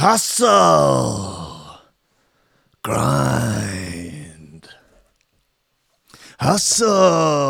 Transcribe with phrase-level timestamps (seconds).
[0.00, 1.78] Hustle.
[2.82, 4.66] Grind.
[6.40, 7.44] Hustle.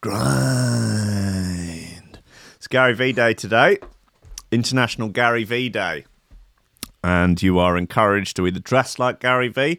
[0.00, 0.18] Grind.
[2.56, 3.78] It's Gary V Day today,
[4.50, 6.04] International Gary V Day.
[7.04, 9.78] And you are encouraged to either dress like Gary V,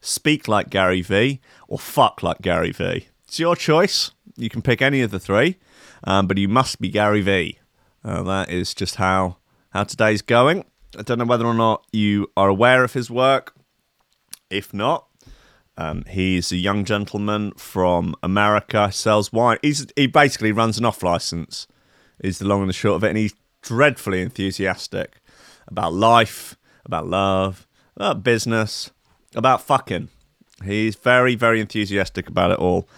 [0.00, 1.38] speak like Gary V,
[1.68, 3.08] or fuck like Gary V.
[3.26, 4.12] It's your choice.
[4.38, 5.58] You can pick any of the three,
[6.04, 7.58] um, but you must be Gary V.
[8.04, 9.36] Uh, that is just how
[9.70, 10.64] how today's going.
[10.98, 13.54] I don't know whether or not you are aware of his work.
[14.48, 15.06] If not,
[15.76, 19.58] um, he's a young gentleman from America, sells wine.
[19.60, 21.66] He's, he basically runs an off license,
[22.20, 23.08] is the long and the short of it.
[23.08, 25.20] And he's dreadfully enthusiastic
[25.66, 28.90] about life, about love, about business,
[29.34, 30.08] about fucking.
[30.64, 32.88] He's very, very enthusiastic about it all.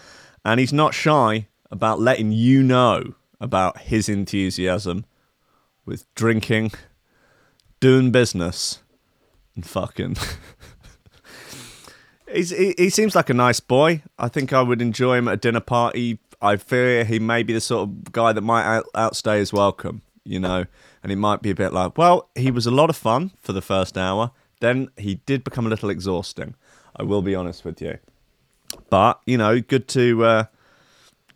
[0.44, 5.04] And he's not shy about letting you know about his enthusiasm
[5.84, 6.72] with drinking,
[7.80, 8.80] doing business,
[9.54, 10.16] and fucking.
[12.32, 14.02] He's, he, he seems like a nice boy.
[14.18, 16.20] I think I would enjoy him at a dinner party.
[16.40, 20.02] I fear he may be the sort of guy that might out, outstay his welcome,
[20.24, 20.65] you know,
[21.02, 23.52] and it might be a bit like, well, he was a lot of fun for
[23.52, 24.30] the first hour.
[24.60, 26.54] Then he did become a little exhausting.
[26.95, 27.98] I will be honest with you.
[28.91, 30.45] But, you know, good to, uh,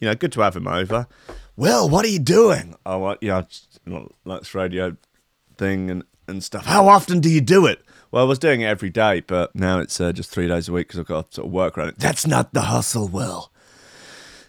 [0.00, 1.06] you know, good to have him over.
[1.56, 2.74] Well, what are you doing?
[2.84, 4.96] Oh, yeah, just, you know, like this radio
[5.56, 6.66] thing and, and stuff.
[6.66, 7.80] How often do you do it?
[8.10, 10.72] Well, I was doing it every day, but now it's uh, just three days a
[10.72, 11.98] week because I've got to sort of work around it.
[11.98, 13.50] That's not the hustle, Will.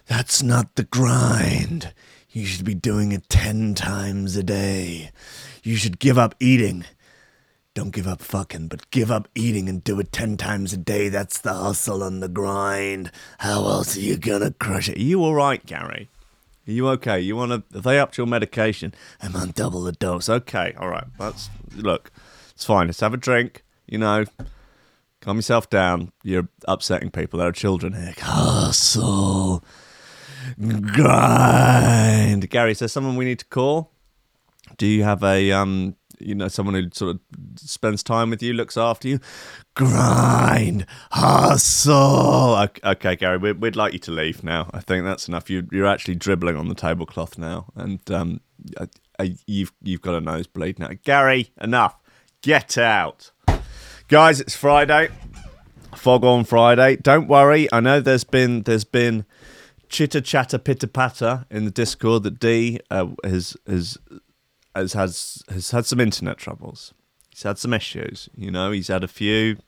[0.06, 1.92] That's not the grind.
[2.30, 5.10] You should be doing it 10 times a day.
[5.62, 6.84] You should give up eating.
[7.76, 11.10] Don't give up fucking, but give up eating and do it 10 times a day.
[11.10, 13.12] That's the hustle and the grind.
[13.40, 14.96] How else are you gonna crush it?
[14.96, 16.08] Are you alright, Gary?
[16.66, 17.20] Are you okay?
[17.20, 17.64] You wanna.
[17.74, 18.94] Have they upped your medication?
[19.20, 20.30] I'm on double the dose.
[20.30, 21.04] Okay, alright.
[21.18, 21.50] That's.
[21.74, 22.10] Look,
[22.52, 22.86] it's fine.
[22.86, 23.62] Let's have a drink.
[23.86, 24.24] You know,
[25.20, 26.12] calm yourself down.
[26.22, 27.40] You're upsetting people.
[27.40, 28.14] There are children here.
[28.18, 29.62] Hustle.
[30.58, 32.48] Grind.
[32.48, 33.92] Gary, is there someone we need to call?
[34.78, 37.20] Do you have a um you know someone who sort of
[37.56, 39.20] spends time with you, looks after you?
[39.74, 42.68] Grind, hustle.
[42.84, 44.70] Okay, Gary, we'd, we'd like you to leave now.
[44.72, 45.50] I think that's enough.
[45.50, 48.40] You, you're actually dribbling on the tablecloth now, and um,
[49.46, 50.90] you've you've got a nosebleed now.
[51.04, 51.96] Gary, enough.
[52.42, 53.32] Get out,
[54.08, 54.40] guys.
[54.40, 55.08] It's Friday.
[55.94, 56.96] Fog on Friday.
[56.96, 57.68] Don't worry.
[57.72, 59.24] I know there's been there's been
[59.88, 63.98] chitter chatter pitter patter in the Discord that D uh, has has
[64.76, 66.94] has has has had some internet troubles.
[67.30, 68.28] He's had some issues.
[68.36, 69.58] You know, he's had a few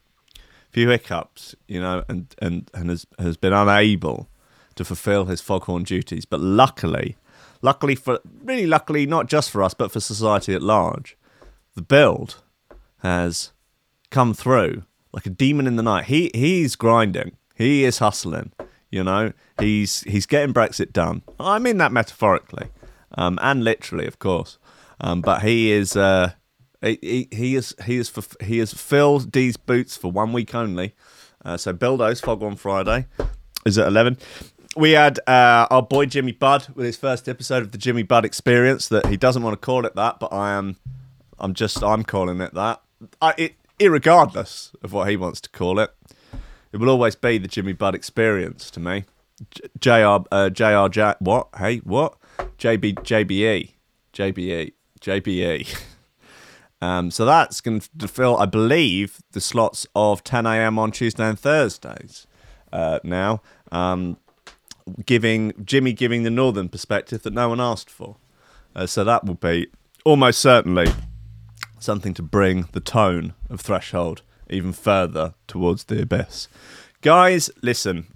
[0.71, 1.55] few hiccups.
[1.67, 4.29] You know, and and and has has been unable
[4.77, 6.25] to fulfil his foghorn duties.
[6.25, 7.17] But luckily,
[7.63, 11.17] luckily for really luckily not just for us but for society at large,
[11.75, 12.43] the build
[12.99, 13.53] has
[14.11, 16.05] come through like a demon in the night.
[16.07, 17.37] He he's grinding.
[17.55, 18.53] He is hustling.
[18.91, 21.23] You know, he's he's getting Brexit done.
[21.39, 22.69] I mean that metaphorically,
[23.17, 24.58] um, and literally, of course.
[25.01, 26.33] Um, but he is uh,
[26.83, 30.95] he, he, is he is f- he has filled D's boots for one week only.
[31.45, 33.07] Uh, so Bildo's Fog on Friday
[33.65, 34.19] is at eleven.
[34.77, 38.25] We had uh, our boy Jimmy Budd with his first episode of the Jimmy Budd
[38.25, 38.89] Experience.
[38.89, 40.77] That he doesn't want to call it that, but I am.
[41.39, 42.81] I'm just I'm calling it that.
[43.23, 45.91] I, it, irregardless of what he wants to call it,
[46.73, 49.05] it will always be the Jimmy Budd Experience to me.
[49.51, 49.69] J-
[50.03, 51.49] JR uh, JR J- what?
[51.57, 52.17] Hey, what?
[52.59, 53.71] JB JBE
[54.13, 55.79] JBE JBE.
[56.81, 60.79] Um, so that's going to fill, I believe, the slots of 10 a.m.
[60.79, 62.29] on Tuesday and Thursdays
[62.73, 63.43] uh, now,
[63.73, 64.17] um,
[65.05, 68.17] giving Jimmy giving the northern perspective that no one asked for.
[68.77, 69.67] Uh, so that will be
[70.05, 70.87] almost certainly
[71.81, 76.49] something to bring the tone of Threshold even further towards the abyss.
[77.01, 78.07] Guys, listen,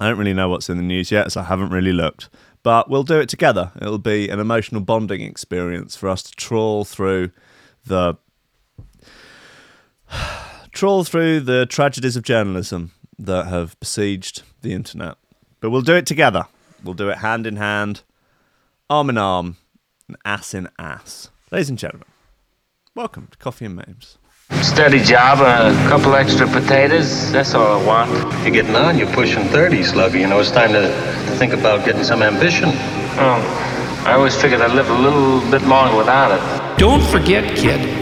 [0.00, 2.28] I don't really know what's in the news yet, so I haven't really looked.
[2.62, 3.72] But we'll do it together.
[3.80, 7.30] It'll be an emotional bonding experience for us to trawl through
[7.84, 8.16] the
[10.72, 15.16] trawl through the tragedies of journalism that have besieged the internet.
[15.60, 16.46] But we'll do it together.
[16.82, 18.02] We'll do it hand in hand,
[18.90, 19.56] arm in arm,
[20.08, 21.30] and ass in ass.
[21.50, 22.08] Ladies and gentlemen,
[22.94, 24.18] welcome to Coffee and Memes.
[24.60, 27.32] Steady job, a couple extra potatoes.
[27.32, 28.10] That's all I want.
[28.42, 28.98] You're getting on.
[28.98, 30.18] You're pushing 30, Slugger.
[30.18, 32.70] You know, it's time to, to think about getting some ambition.
[33.18, 36.78] Oh, I always figured I'd live a little bit longer without it.
[36.78, 38.01] Don't forget, kid,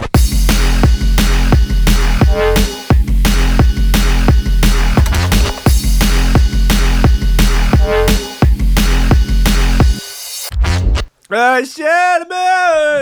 [11.31, 12.27] Right, gentlemen,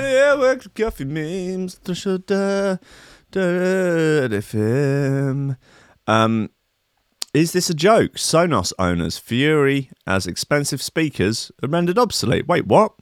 [0.03, 1.79] yeah, work the coffee memes,
[4.31, 5.57] FM.
[6.05, 6.51] Um,
[7.33, 8.17] is this a joke?
[8.17, 12.47] Sonos owners fury as expensive speakers are rendered obsolete.
[12.47, 12.93] Wait, what?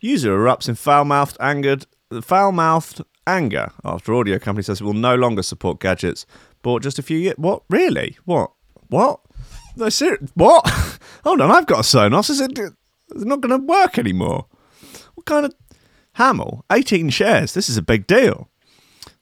[0.00, 1.84] User erupts in foul-mouthed angered,
[2.22, 6.24] foul-mouthed anger after audio company says it will no longer support gadgets
[6.62, 7.36] bought just a few years.
[7.36, 7.64] What?
[7.68, 8.16] Really?
[8.24, 8.50] What?
[8.88, 9.20] What?
[9.76, 10.66] No, ser- What?
[11.24, 12.30] Hold on, I've got a Sonos.
[12.30, 12.58] Is it?
[12.58, 14.46] It's not going to work anymore.
[15.14, 15.54] What kind of
[16.14, 16.64] Hamill?
[16.72, 17.54] 18 shares.
[17.54, 18.48] This is a big deal.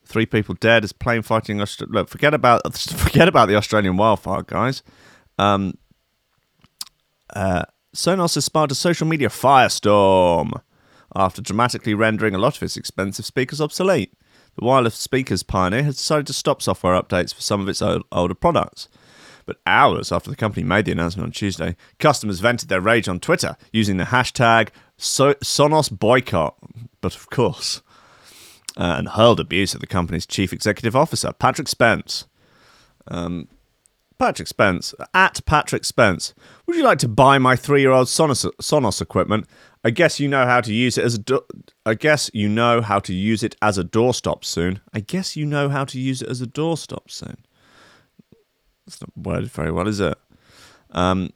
[0.05, 1.61] Three people dead as plane fighting.
[1.61, 4.83] Aust- Look, forget about forget about the Australian wildfire, guys.
[5.39, 5.75] Um,
[7.35, 7.63] uh,
[7.95, 10.53] Sonos has sparked a social media firestorm
[11.15, 14.13] after dramatically rendering a lot of its expensive speakers obsolete.
[14.59, 18.03] The wireless speakers pioneer has decided to stop software updates for some of its old,
[18.13, 18.89] older products.
[19.45, 23.19] But hours after the company made the announcement on Tuesday, customers vented their rage on
[23.19, 24.69] Twitter using the hashtag
[25.03, 26.57] so- Sonos boycott.
[27.01, 27.83] But of course,
[28.77, 32.27] uh, and hurled abuse at the company's chief executive officer, Patrick Spence.
[33.09, 33.49] Um,
[34.19, 36.33] Patrick Spence, at Patrick Spence,
[36.67, 39.47] would you like to buy my three-year-old Sonos, Sonos equipment?
[39.85, 41.19] I guess you know how to use it as a.
[41.19, 41.45] Do-
[41.85, 44.79] I guess you know how to use it as a doorstop soon.
[44.95, 47.39] I guess you know how to use it as a doorstop soon.
[48.87, 50.17] That's not worded very well, is it?
[50.93, 51.31] Um,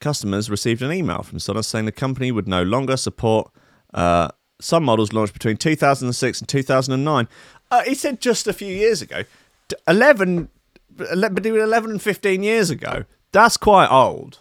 [0.00, 3.50] customers received an email from Sonos saying the company would no longer support
[3.94, 4.28] uh,
[4.60, 7.28] some models launched between 2006 and 2009.
[7.70, 9.22] Uh, he said just a few years ago.
[9.68, 10.48] D- 11,
[10.96, 13.04] between 11 and 15 years ago.
[13.32, 14.40] That's quite old.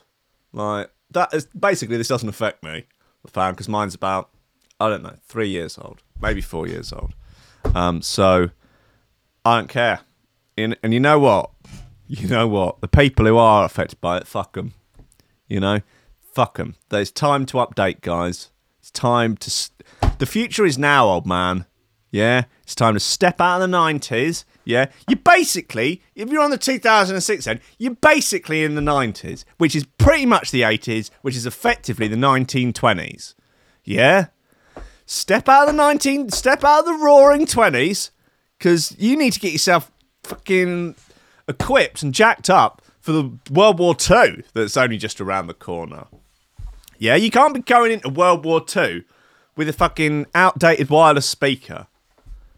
[0.53, 2.85] Like, that is basically, this doesn't affect me,
[3.23, 4.29] the fan, because mine's about,
[4.79, 7.13] I don't know, three years old, maybe four years old.
[7.75, 8.49] Um, so,
[9.45, 9.99] I don't care.
[10.57, 11.51] And, and you know what?
[12.09, 12.79] You know what?
[12.79, 14.73] The people who are affected by it, fuck them.
[15.47, 15.81] You know,
[16.33, 16.75] fuck them.
[16.89, 18.51] There's time to update, guys.
[18.79, 19.47] It's time to.
[19.47, 19.71] S-
[20.19, 21.65] the future is now, old man.
[22.09, 24.43] Yeah, it's time to step out of the '90s.
[24.63, 29.75] Yeah, you basically, if you're on the 2006 end, you're basically in the '90s, which
[29.75, 33.33] is pretty much the '80s, which is effectively the 1920s.
[33.83, 34.27] Yeah,
[35.05, 38.11] step out of the 19, step out of the roaring 20s,
[38.57, 39.91] because you need to get yourself
[40.23, 40.95] fucking
[41.47, 46.07] equipped and jacked up for the World War II that's only just around the corner.
[46.97, 49.05] Yeah, you can't be going into World War II
[49.55, 51.87] with a fucking outdated wireless speaker.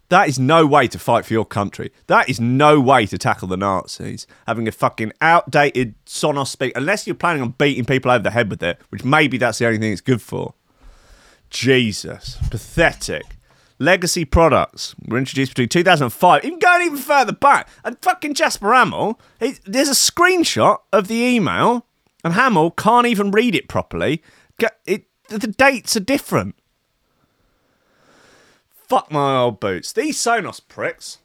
[0.08, 1.92] That is no way to fight for your country.
[2.08, 4.26] That is no way to tackle the Nazis.
[4.48, 8.50] Having a fucking outdated Sonos speaker, unless you're planning on beating people over the head
[8.50, 10.56] with it, which maybe that's the only thing it's good for.
[11.52, 13.38] Jesus, pathetic.
[13.82, 17.70] Legacy products were introduced between 2005, even going even further back.
[17.86, 21.86] And fucking Jasper Hamill, he, there's a screenshot of the email,
[22.24, 24.22] and Hamill can't even read it properly.
[24.86, 26.56] It, the dates are different.
[28.74, 29.94] Fuck my old boots.
[29.94, 31.20] These Sonos pricks.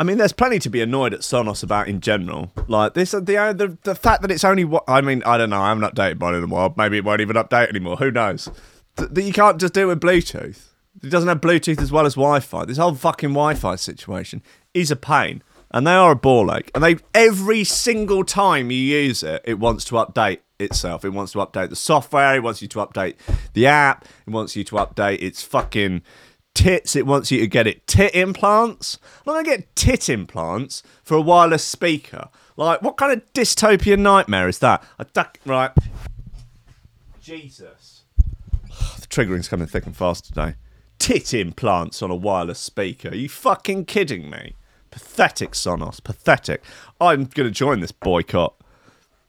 [0.00, 2.50] I mean, there's plenty to be annoyed at Sonos about in general.
[2.66, 5.22] Like this, the uh, the, the fact that it's only I mean.
[5.24, 5.60] I don't know.
[5.60, 6.74] I haven't updated mine in a while.
[6.76, 7.96] Maybe it won't even update anymore.
[7.98, 8.48] Who knows?
[8.96, 10.71] That you can't just do it with Bluetooth.
[11.02, 12.64] It doesn't have Bluetooth as well as Wi-Fi.
[12.64, 14.42] This whole fucking Wi-Fi situation
[14.74, 16.70] is a pain, and they are a ball ache.
[16.74, 21.04] And they every single time you use it, it wants to update itself.
[21.04, 22.34] It wants to update the software.
[22.36, 23.16] It wants you to update
[23.54, 24.04] the app.
[24.26, 26.02] It wants you to update its fucking
[26.54, 26.94] tits.
[26.94, 28.98] It wants you to get it tit implants.
[29.26, 32.28] I'm gonna get tit implants for a wireless speaker.
[32.56, 34.84] Like, what kind of dystopian nightmare is that?
[34.98, 35.72] I duck right.
[37.20, 38.04] Jesus.
[39.00, 40.54] The triggering's coming thick and fast today.
[41.02, 43.08] Tit implants on a wireless speaker.
[43.08, 44.54] Are you fucking kidding me?
[44.92, 46.00] Pathetic Sonos.
[46.00, 46.62] Pathetic.
[47.00, 48.54] I'm gonna join this boycott.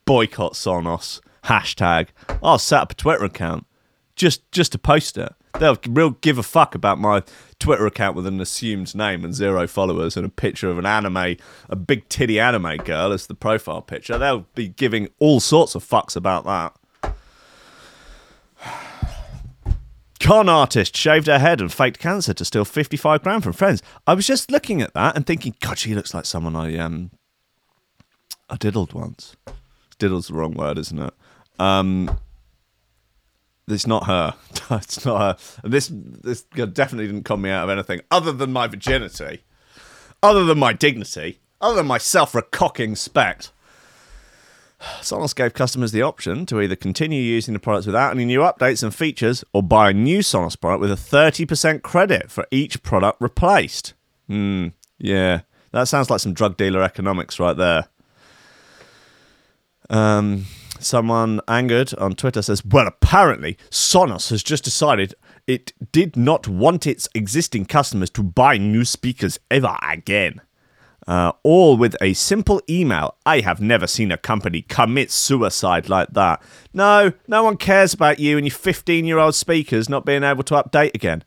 [0.06, 1.20] Boycott Sonos.
[1.46, 2.10] Hashtag.
[2.44, 3.66] I'll set up a Twitter account
[4.16, 5.34] just just to post it.
[5.58, 7.24] They'll real give a fuck about my
[7.58, 11.38] Twitter account with an assumed name and zero followers and a picture of an anime,
[11.70, 14.20] a big titty anime girl as the profile picture.
[14.20, 16.76] They'll be giving all sorts of fucks about that.
[20.24, 23.84] Con artist shaved her head and faked cancer to steal 55 grand from friends.
[24.08, 27.12] I was just looking at that and thinking, God, she looks like someone I um
[28.50, 29.36] I diddled once.
[30.00, 31.14] Diddle's the wrong word, isn't it?
[31.60, 32.18] Um
[33.68, 34.36] it's not her.
[34.72, 35.38] it's not her.
[35.62, 39.44] And this this definitely didn't con me out of anything other than my virginity,
[40.24, 43.52] other than my dignity, other than my self-recocking spect.
[45.02, 48.84] Sonos gave customers the option to either continue using the products without any new updates
[48.84, 53.22] and features or buy a new Sonos product with a 30% credit for each product
[53.22, 53.94] replaced.
[54.28, 55.42] Hmm, yeah.
[55.72, 57.88] That sounds like some drug dealer economics right there.
[59.90, 60.46] Um,
[60.80, 65.16] someone angered on Twitter says, Well, apparently, Sonos has just decided
[65.48, 70.42] it did not want its existing customers to buy new speakers ever again.
[71.06, 73.16] Uh, all with a simple email.
[73.26, 76.42] I have never seen a company commit suicide like that.
[76.74, 80.44] No, no one cares about you and your 15 year old speakers not being able
[80.44, 81.24] to update again.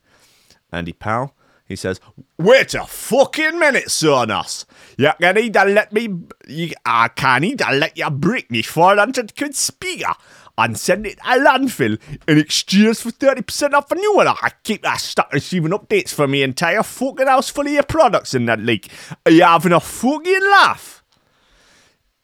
[0.73, 1.35] Andy Powell,
[1.67, 2.01] he says,
[2.39, 4.65] Wait a fucking minute, Sonos.
[4.97, 6.09] You can either let me,
[6.47, 10.13] you, I can either let you break me 400 quid speaker
[10.59, 14.29] and send it to landfill in exchange for 30% off a new one.
[14.29, 18.35] I keep that stuck receiving updates for me entire fucking house full of your products
[18.35, 18.91] in that leak.
[19.25, 21.05] Are you having a fucking laugh?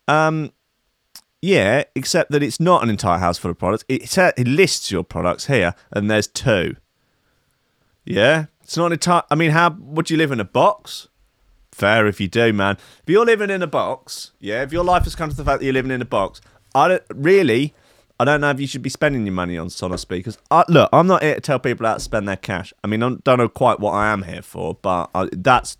[0.08, 0.52] Um,
[1.40, 3.84] yeah, except that it's not an entire house full of products.
[3.88, 6.76] It, it lists your products here, and there's two.
[8.04, 9.22] Yeah, it's not an entire.
[9.30, 11.08] I mean, how would you live in a box?
[11.72, 12.76] Fair if you do, man.
[13.02, 15.60] If you're living in a box, yeah, if your life has come to the fact
[15.60, 16.40] that you're living in a box,
[16.74, 17.74] I don't really.
[18.22, 20.38] I don't know if you should be spending your money on Sonos speakers.
[20.68, 22.72] Look, I'm not here to tell people how to spend their cash.
[22.84, 25.76] I mean, I don't know quite what I am here for, but I, that's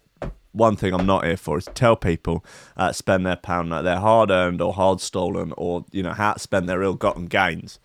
[0.51, 2.45] one thing I'm not here for is to tell people
[2.91, 6.41] spend their pound like they're hard earned or hard stolen or you know how to
[6.41, 7.79] spend their ill gotten gains.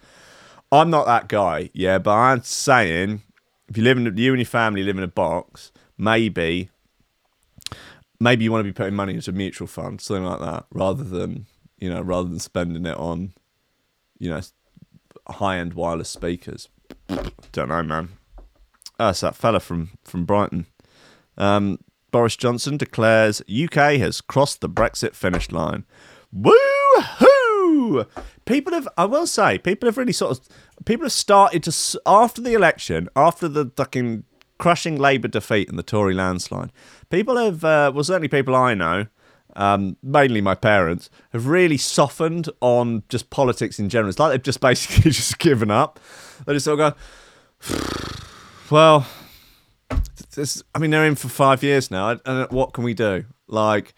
[0.71, 3.21] I'm not that guy, yeah, but I'm saying
[3.69, 6.71] if you live in you and your family live in a box, maybe
[8.19, 11.03] maybe you want to be putting money into a mutual fund, something like that, rather
[11.03, 11.45] than
[11.77, 13.33] you know rather than spending it on
[14.19, 14.41] you know
[15.27, 16.69] high end wireless speakers.
[17.51, 18.09] Don't know, man.
[18.97, 20.65] That's that fella from from Brighton.
[21.37, 21.79] Um,
[22.11, 25.85] Boris Johnson declares UK has crossed the Brexit finish line.
[26.31, 26.53] Woo
[26.99, 28.05] hoo!
[28.45, 30.47] People have, I will say, people have really sort of,
[30.85, 34.23] people have started to after the election, after the fucking
[34.57, 36.71] crushing Labour defeat and the Tory landslide.
[37.09, 39.07] People have, uh, well, certainly people I know,
[39.57, 44.09] um, mainly my parents, have really softened on just politics in general.
[44.09, 45.99] It's like they've just basically just given up.
[46.45, 46.95] They just sort of
[47.59, 47.75] go,
[48.71, 49.07] well,
[50.35, 53.25] this, I mean, they're in for five years now, and what can we do?
[53.47, 53.95] Like,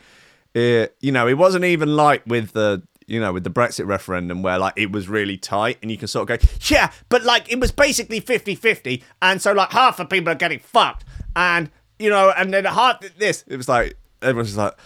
[0.54, 4.42] it, you know, it wasn't even like with the, you know, with the Brexit referendum
[4.42, 7.52] where like it was really tight, and you can sort of go, yeah, but like
[7.52, 11.04] it was basically 50-50, and so like half the people are getting fucked,
[11.36, 14.78] and you know, and then half this, it was like everyone's just like,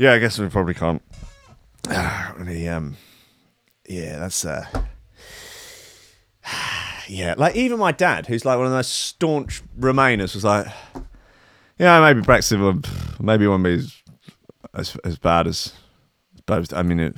[0.00, 1.02] yeah, I guess we probably can't.
[2.38, 2.96] really, um,
[3.86, 4.64] yeah, that's uh.
[7.06, 10.68] Yeah, like even my dad, who's like one of those staunch Remainers, was like,
[11.76, 12.80] "Yeah, maybe Brexit will,
[13.18, 14.00] maybe won't be as
[14.74, 15.72] as, as bad as,
[16.36, 17.16] as bad as I mean, it,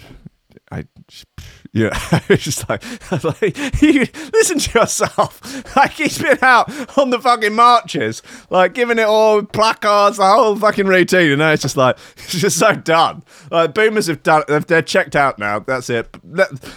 [0.73, 0.85] I,
[1.73, 1.91] yeah,
[2.29, 2.83] it's just like,
[3.25, 5.77] like you listen to yourself.
[5.77, 10.57] Like he's been out on the fucking marches, like giving it all placards, the whole
[10.57, 13.23] fucking routine, and now it's just like it's just so done.
[13.51, 15.59] Like boomers have done, they're checked out now.
[15.59, 16.17] That's it.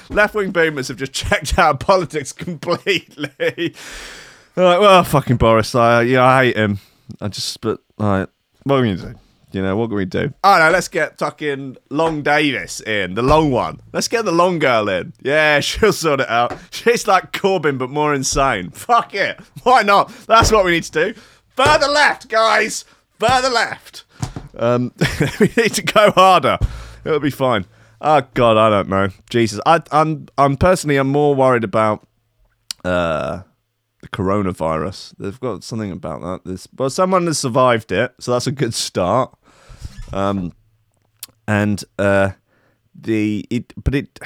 [0.09, 3.75] Left wing boomers have just checked out politics completely.
[4.57, 6.79] Like, well, fucking Boris, I yeah, I hate him.
[7.21, 8.29] I just, but like,
[8.63, 9.15] what are you do?
[9.55, 10.33] You know, what can we do?
[10.43, 13.79] Oh no, let's get fucking Long Davis in, the long one.
[13.93, 15.13] Let's get the long girl in.
[15.23, 16.57] Yeah, she'll sort it out.
[16.71, 18.71] She's like Corbyn, but more insane.
[18.71, 19.39] Fuck it.
[19.63, 20.09] Why not?
[20.27, 21.19] That's what we need to do.
[21.55, 22.83] Further left, guys.
[23.17, 24.03] Further left.
[24.57, 24.91] Um,
[25.39, 26.57] we need to go harder.
[27.05, 27.65] It'll be fine.
[28.01, 29.07] Oh God, I don't know.
[29.29, 32.05] Jesus, I, I'm, I'm personally, I'm more worried about
[32.83, 33.43] uh,
[34.01, 35.15] the coronavirus.
[35.17, 36.41] They've got something about that.
[36.43, 39.33] This, well, someone has survived it, so that's a good start.
[40.15, 40.53] Um,
[41.47, 42.31] and uh,
[42.95, 44.19] the it, but it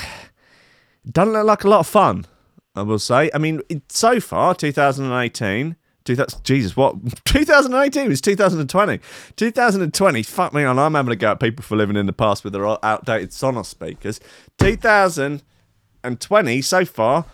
[1.11, 2.27] doesn't look like a lot of fun.
[2.75, 3.31] I will say.
[3.33, 5.75] I mean, it, so far, 2018.
[6.05, 6.95] 2000, Jesus, what?
[7.25, 8.99] 2018 was 2020.
[9.35, 12.43] 2020, fuck me on, I'm having a go at people for living in the past
[12.43, 14.19] with their outdated Sonos speakers.
[14.59, 17.25] 2020, so far,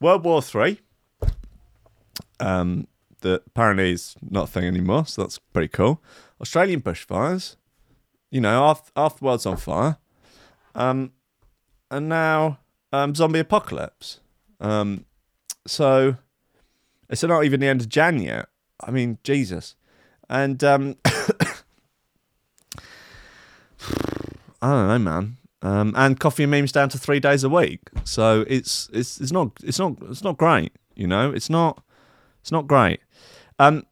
[0.00, 0.80] World War Three.
[2.40, 2.88] Um,
[3.20, 6.02] that apparently is not a thing anymore, so that's pretty cool.
[6.40, 7.54] Australian bushfires,
[8.34, 9.96] you know, after, after the world's on fire,
[10.74, 11.12] um,
[11.88, 12.58] and now
[12.92, 14.18] um, zombie apocalypse.
[14.60, 15.04] Um,
[15.68, 16.16] so
[17.08, 18.48] it's not even the end of Jan yet.
[18.80, 19.76] I mean, Jesus,
[20.28, 21.12] and um, I
[24.62, 25.36] don't know, man.
[25.62, 27.82] Um, and coffee and memes down to three days a week.
[28.02, 30.72] So it's it's it's not it's not it's not great.
[30.96, 31.84] You know, it's not
[32.40, 32.98] it's not great.
[33.60, 33.84] Um,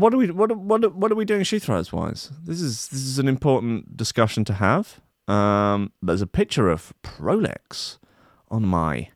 [0.00, 2.30] what are we what what what are we doing shoe throws wise?
[2.42, 5.00] This is this is an important discussion to have.
[5.28, 7.98] Um, there's a picture of Prolix
[8.48, 9.10] on my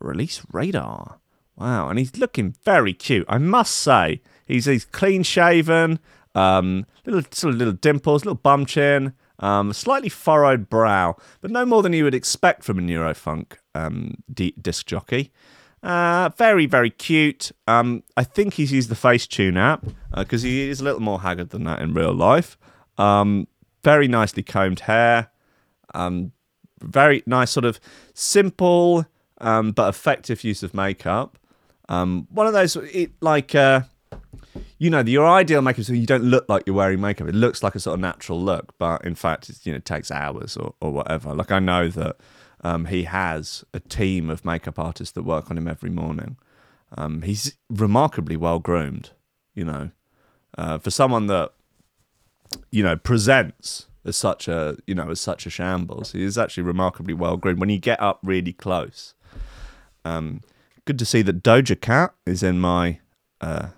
[0.00, 1.18] release radar.
[1.56, 3.26] Wow, and he's looking very cute.
[3.28, 5.98] I must say, he's he's clean shaven,
[6.34, 11.66] um, little sort of little dimples, little bum chin, um, slightly furrowed brow, but no
[11.66, 15.32] more than you would expect from a Neurofunk um, d- disc jockey.
[15.82, 17.52] Uh, very, very cute.
[17.66, 21.50] Um, I think he's used the Facetune app because he is a little more haggard
[21.50, 22.58] than that in real life.
[22.96, 23.46] Um,
[23.84, 25.30] very nicely combed hair.
[25.94, 26.32] Um,
[26.80, 27.80] very nice, sort of
[28.14, 29.06] simple
[29.40, 31.38] um, but effective use of makeup.
[31.88, 33.82] Um, one of those, it, like, uh,
[34.78, 37.28] you know, your ideal makeup so you don't look like you're wearing makeup.
[37.28, 40.10] It looks like a sort of natural look, but in fact, it's, you know, takes
[40.10, 41.34] hours or, or whatever.
[41.34, 42.16] Like, I know that
[42.62, 46.36] um, he has a team of makeup artists that work on him every morning.
[46.96, 49.10] Um, he's remarkably well groomed,
[49.54, 49.90] you know,
[50.56, 51.52] uh, for someone that
[52.70, 56.12] you know presents as such a you know as such a shambles.
[56.12, 59.14] He is actually remarkably well groomed when you get up really close.
[60.04, 60.40] Um,
[60.84, 63.00] good to see that Doja Cat is in my
[63.40, 63.68] uh,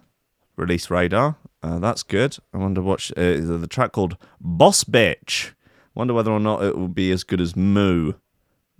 [0.56, 1.36] release radar.
[1.62, 2.38] Uh, that's good.
[2.54, 5.52] I wonder what uh, the track called Boss Bitch.
[5.94, 8.14] Wonder whether or not it will be as good as Moo,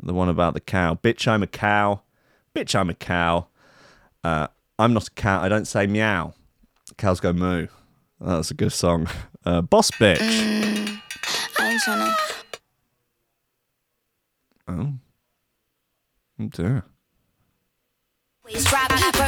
[0.03, 0.95] the one about the cow.
[0.95, 2.03] Bitch, I'm a cow.
[2.55, 3.47] Bitch, I'm a cow.
[4.25, 5.43] Uh, I'm not a cow.
[5.43, 6.35] I don't say meow.
[6.97, 7.67] Cows go moo.
[8.21, 9.09] That's a good song.
[9.43, 10.21] Uh, Boss Bitch.
[10.21, 12.15] I ain't tryna.
[14.69, 14.93] Oh.
[16.39, 16.83] Oh.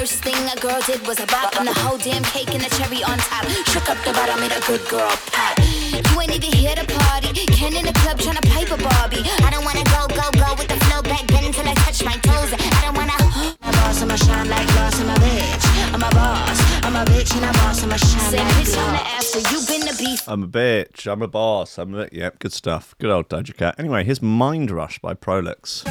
[0.02, 2.68] First thing a girl did was a bop, and the whole damn cake and the
[2.76, 3.46] cherry on top.
[3.68, 5.71] Shook up the bottom, made a good girl pop.
[5.92, 7.32] You ain't even here to party.
[7.52, 9.22] Ken in the club tryna pipe a Barbie.
[9.44, 12.16] I don't wanna go, go, go with the flow back then until I touch my
[12.25, 12.52] toes.
[12.52, 13.12] I don't wanna.
[13.62, 15.64] I'm a boss, I'ma shine like gloss, I'm a bitch.
[15.94, 18.92] I'm a boss, I'm a bitch and a boss, I'ma shine Said like bitch on
[18.92, 19.37] the gloss.
[19.37, 20.28] after, you been the beef.
[20.28, 21.11] I'm a bitch.
[21.11, 21.78] I'm a boss.
[21.78, 22.38] I'm a yep.
[22.38, 22.94] Good stuff.
[22.99, 23.75] Good old Doja Cat.
[23.78, 25.84] Anyway, here's Mind Rush by Prolix.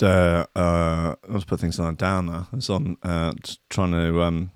[0.00, 2.46] Just uh, uh, let's put things on down there.
[2.50, 3.32] I was on uh,
[3.68, 4.50] trying to um,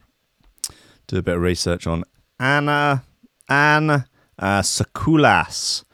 [1.07, 2.05] do a bit of research on
[2.41, 3.05] Anna
[3.49, 5.85] Anne uh, Sacoolas.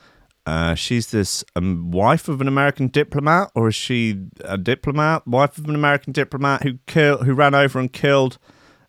[0.47, 5.27] Uh, she's this um, wife of an American diplomat, or is she a diplomat?
[5.27, 8.39] Wife of an American diplomat who killed, who ran over and killed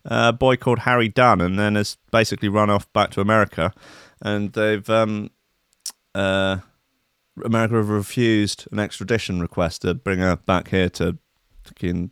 [0.04, 3.72] uh, a boy called Harry Dunn, and then has basically run off back to America.
[4.20, 5.30] And they've um,
[6.14, 6.58] uh,
[7.44, 11.18] America have refused an extradition request to bring her back here to
[11.64, 12.10] fucking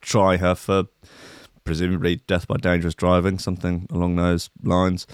[0.00, 0.84] try her for
[1.64, 5.06] presumably death by dangerous driving, something along those lines.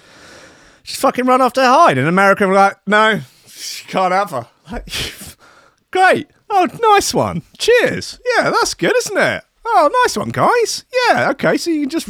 [0.82, 1.98] She's fucking run off to hide.
[1.98, 4.46] In America, we're like, no, she can't have her.
[4.70, 4.88] Like,
[5.90, 6.30] great.
[6.48, 7.42] Oh, nice one.
[7.58, 8.20] Cheers.
[8.36, 9.44] Yeah, that's good, isn't it?
[9.66, 10.86] Oh, nice one, guys.
[11.08, 11.58] Yeah, okay.
[11.58, 12.08] So you can just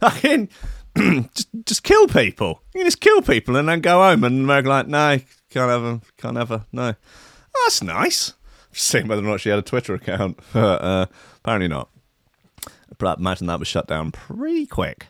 [0.00, 0.48] fucking
[1.34, 2.62] just just kill people.
[2.74, 4.22] You can just kill people and then go home.
[4.22, 5.18] And America like, no,
[5.52, 6.02] can't have them.
[6.16, 6.66] Can't have her.
[6.72, 6.94] No.
[7.54, 8.32] Oh, that's nice.
[8.72, 10.38] Just seeing whether or not she had a Twitter account.
[10.54, 11.90] uh, apparently not.
[12.98, 15.08] But I imagine that was shut down pretty quick.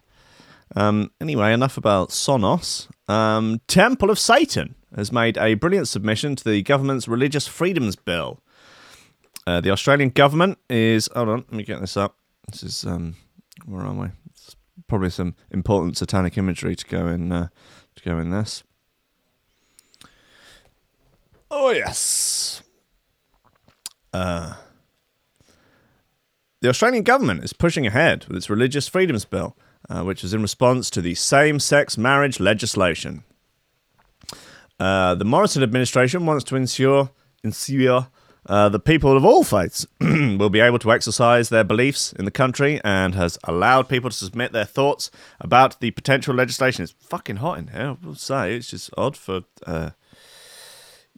[0.75, 2.89] Um, anyway, enough about Sonos.
[3.09, 8.41] Um, Temple of Satan has made a brilliant submission to the government's Religious Freedoms Bill.
[9.47, 11.09] Uh, the Australian government is.
[11.15, 12.17] Hold on, let me get this up.
[12.51, 12.85] This is.
[12.85, 13.17] Um,
[13.67, 14.07] where are we?
[14.31, 17.33] It's probably some important satanic imagery to go in.
[17.33, 17.49] Uh,
[17.97, 18.63] to go in this.
[21.55, 22.63] Oh yes.
[24.11, 24.55] Uh,
[26.63, 29.55] the Australian government is pushing ahead with its Religious Freedoms Bill,
[29.91, 33.23] uh, which is in response to the same sex marriage legislation.
[34.81, 37.11] Uh, the Morrison administration wants to ensure,
[37.45, 38.09] ensure
[38.47, 42.31] uh, the people of all faiths will be able to exercise their beliefs in the
[42.31, 46.83] country and has allowed people to submit their thoughts about the potential legislation.
[46.83, 48.57] It's fucking hot in here, I will say.
[48.57, 49.91] It's just odd for uh,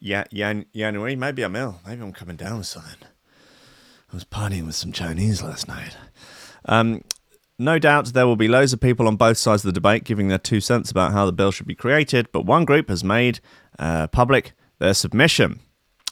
[0.05, 1.17] yeah, Jan- January.
[1.17, 1.81] Maybe I'm ill.
[1.87, 2.99] Maybe I'm coming down with something.
[4.13, 5.97] I was partying with some Chinese last night.
[6.67, 7.03] Um,
[7.59, 10.29] no doubt there will be loads of people on both sides of the debate giving
[10.29, 13.41] their two cents about how the bill should be created, but one group has made
[13.79, 15.61] uh, public their submission.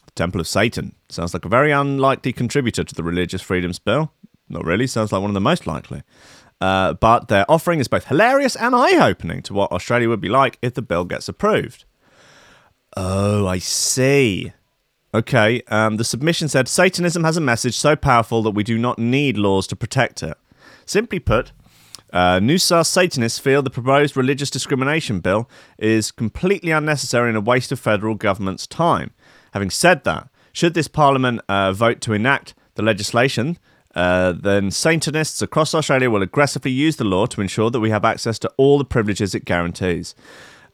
[0.07, 4.11] The Temple of Satan sounds like a very unlikely contributor to the Religious Freedoms Bill.
[4.49, 6.03] Not really, sounds like one of the most likely.
[6.63, 10.29] Uh, but their offering is both hilarious and eye opening to what Australia would be
[10.31, 11.85] like if the bill gets approved.
[12.97, 14.53] Oh, I see.
[15.15, 18.99] Okay, um, the submission said Satanism has a message so powerful that we do not
[18.99, 20.37] need laws to protect it.
[20.87, 21.53] Simply put,
[22.13, 27.73] uh, Noosa Satanists feel the proposed religious discrimination bill is completely unnecessary and a waste
[27.73, 29.13] of federal government's time.
[29.53, 33.59] Having said that, should this parliament uh, vote to enact the legislation,
[33.95, 38.05] uh, then Satanists across Australia will aggressively use the law to ensure that we have
[38.05, 40.15] access to all the privileges it guarantees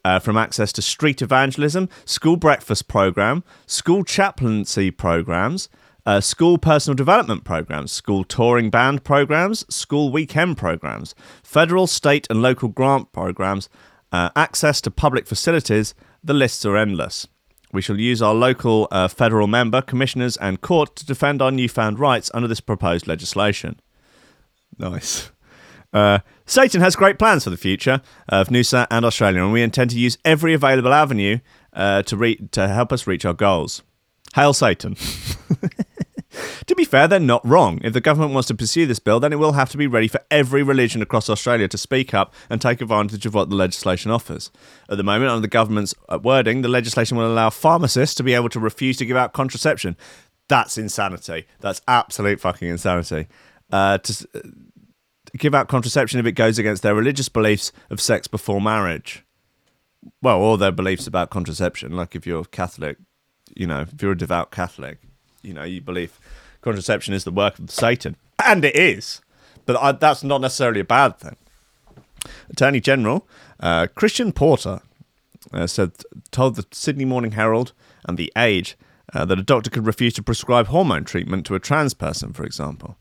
[0.05, 5.69] uh, from access to street evangelism, school breakfast program, school chaplaincy programs,
[6.07, 12.41] uh, school personal development programs, school touring band programs, school weekend programs, federal, state, and
[12.41, 13.69] local grant programs,
[14.11, 15.95] uh, access to public facilities.
[16.25, 17.29] The lists are endless.
[17.73, 21.99] We shall use our local uh, federal member, commissioners, and court to defend our newfound
[21.99, 23.79] rights under this proposed legislation.
[24.79, 25.31] Nice.
[25.93, 29.91] Uh, Satan has great plans for the future of Noosa and Australia, and we intend
[29.91, 31.41] to use every available avenue
[31.75, 33.83] uh, to, re- to help us reach our goals.
[34.35, 34.95] Hail Satan.
[36.67, 37.81] to be fair, they're not wrong.
[37.85, 40.09] If the government wants to pursue this bill, then it will have to be ready
[40.09, 44.11] for every religion across Australia to speak up and take advantage of what the legislation
[44.11, 44.51] offers.
[44.89, 48.33] At the moment, under the government's uh, wording, the legislation will allow pharmacists to be
[48.33, 49.99] able to refuse to give out contraception.
[50.49, 51.47] That's insanity.
[51.61, 53.27] That's absolute fucking insanity.
[53.71, 54.27] Uh, to,
[55.37, 59.25] give out contraception if it goes against their religious beliefs of sex before marriage.
[60.23, 61.93] Well, or their beliefs about contraception.
[61.93, 62.97] Like if you're Catholic,
[63.55, 64.99] you know, if you're a devout Catholic,
[65.43, 66.19] you know, you believe
[66.63, 68.17] contraception is the work of Satan.
[68.45, 69.21] And it is.
[69.67, 71.37] But I, that's not necessarily a bad thing.
[72.51, 73.27] Attorney General
[73.61, 74.81] uh, Christian Porter
[75.53, 75.93] uh, said,
[76.31, 77.73] told the Sydney Morning Herald
[78.07, 78.77] and The Age
[79.13, 82.45] uh, that a doctor could refuse to prescribe hormone treatment to a trans person, for
[82.45, 82.97] example.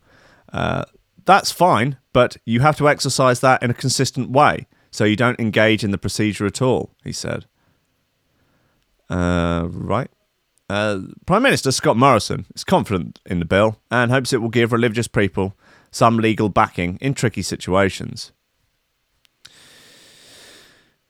[0.51, 0.85] Uh,
[1.25, 5.39] that's fine, but you have to exercise that in a consistent way so you don't
[5.39, 7.45] engage in the procedure at all, he said.
[9.07, 10.09] Uh, right.
[10.67, 14.71] Uh, Prime Minister Scott Morrison is confident in the bill and hopes it will give
[14.71, 15.55] religious people
[15.91, 18.31] some legal backing in tricky situations.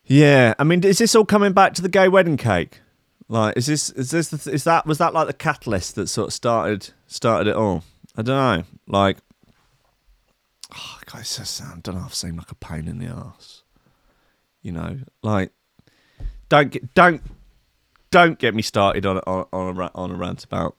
[0.04, 2.82] Yeah, I mean, is this all coming back to the gay wedding cake?
[3.30, 6.34] Like, is this is this is that was that like the catalyst that sort of
[6.34, 7.86] started started it all?
[8.18, 8.64] I don't know.
[8.90, 9.20] Like,
[11.12, 11.98] guys, just sound don't.
[11.98, 13.64] I've seemed like a pain in the ass.
[14.62, 15.52] You know, like,
[16.50, 17.22] don't get don't
[18.12, 20.76] don't get me started on on on a, on a rant about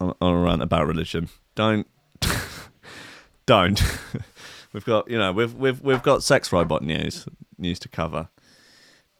[0.00, 1.28] on, on a rant about religion.
[1.54, 1.86] Don't,
[3.46, 3.82] don't.
[4.72, 8.28] we've got you know we've we've we've got sex robot news news to cover.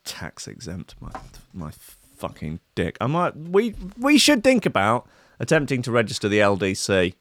[0.05, 1.11] Tax exempt, my
[1.53, 1.71] my
[2.17, 2.97] fucking dick.
[3.01, 5.07] I might we we should think about
[5.39, 7.15] attempting to register the LDC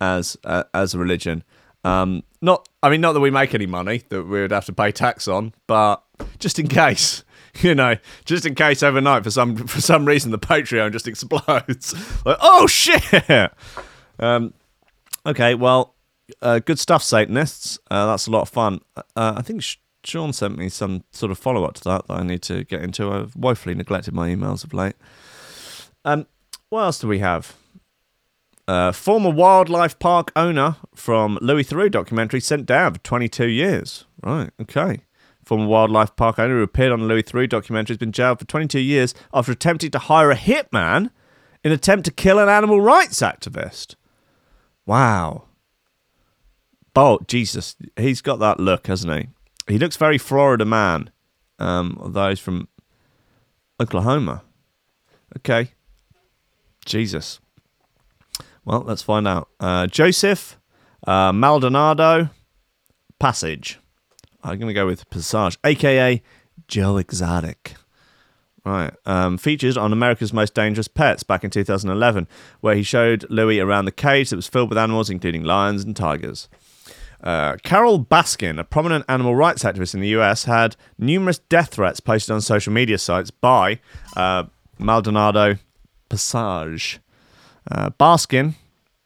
[0.00, 1.42] as uh, as a religion.
[1.84, 4.72] Um, not, I mean, not that we make any money that we would have to
[4.72, 6.02] pay tax on, but
[6.38, 7.24] just in case,
[7.60, 11.94] you know, just in case overnight for some for some reason the Patreon just explodes.
[12.24, 13.52] like, oh shit.
[14.18, 14.54] Um,
[15.26, 15.94] okay, well,
[16.40, 17.78] uh, good stuff, Satanists.
[17.90, 18.80] Uh, that's a lot of fun.
[18.96, 19.62] Uh, I think
[20.04, 22.82] Sean sent me some sort of follow up to that that I need to get
[22.82, 23.10] into.
[23.10, 24.94] I've woefully neglected my emails of late.
[26.04, 26.26] Um,
[26.68, 27.54] what else do we have?
[28.66, 34.06] Uh, former wildlife park owner from Louis Theroux documentary sent down for 22 years.
[34.22, 35.00] Right, okay.
[35.44, 38.46] Former wildlife park owner who appeared on the Louis Theroux documentary has been jailed for
[38.46, 41.10] 22 years after attempting to hire a hitman
[41.62, 43.96] in an attempt to kill an animal rights activist.
[44.86, 45.44] Wow.
[46.96, 47.76] Oh, Jesus.
[47.98, 49.28] He's got that look, hasn't he?
[49.72, 51.10] He looks very Florida man.
[51.58, 52.68] Um, although he's from
[53.80, 54.42] Oklahoma.
[55.36, 55.72] Okay.
[56.86, 57.40] Jesus.
[58.64, 59.48] Well, let's find out.
[59.60, 60.58] Uh, Joseph
[61.06, 62.30] uh, Maldonado
[63.18, 63.78] Passage.
[64.42, 66.22] I'm going to go with Passage, aka
[66.68, 67.74] Joe Exotic.
[68.64, 68.94] Right.
[69.04, 72.26] Um, featured on America's Most Dangerous Pets back in 2011,
[72.60, 75.94] where he showed Louis around the cage that was filled with animals, including lions and
[75.94, 76.48] tigers.
[77.22, 82.00] Uh, Carole Baskin, a prominent animal rights activist in the US, had numerous death threats
[82.00, 83.80] posted on social media sites by
[84.16, 84.44] uh,
[84.78, 85.58] Maldonado
[86.08, 87.00] Passage.
[87.70, 88.54] Uh, Baskin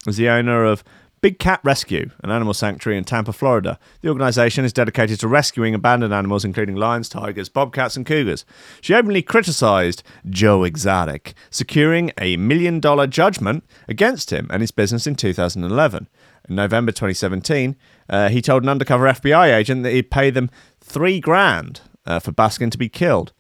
[0.06, 0.82] is the owner of
[1.20, 3.78] Big Cat Rescue, an animal sanctuary in Tampa, Florida.
[4.02, 8.44] The organization is dedicated to rescuing abandoned animals, including lions, tigers, bobcats, and cougars.
[8.80, 15.06] She openly criticized Joe Exotic, securing a million dollar judgment against him and his business
[15.06, 16.08] in 2011.
[16.48, 17.76] In November 2017,
[18.08, 22.32] uh, he told an undercover FBI agent that he'd pay them three grand uh, for
[22.32, 23.32] Baskin to be killed.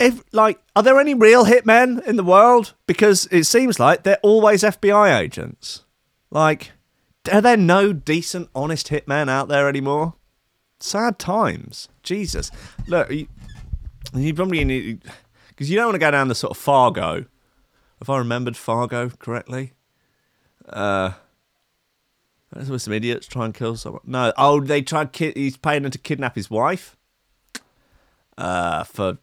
[0.00, 2.74] If like, are there any real hitmen in the world?
[2.86, 5.84] Because it seems like they're always FBI agents.
[6.30, 6.72] Like,
[7.30, 10.14] are there no decent, honest hitmen out there anymore?
[10.78, 11.90] Sad times.
[12.02, 12.50] Jesus.
[12.86, 13.28] Look, you,
[14.14, 15.02] you probably need
[15.48, 17.26] because you don't want to go down the sort of Fargo.
[18.00, 19.74] If I remembered Fargo correctly,
[20.70, 21.12] uh,
[22.50, 24.00] that's where some idiots try and kill someone.
[24.06, 25.12] No, oh, they tried.
[25.12, 26.96] Ki- he's paying them to kidnap his wife.
[28.38, 29.18] Uh, for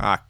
[0.00, 0.24] Ah.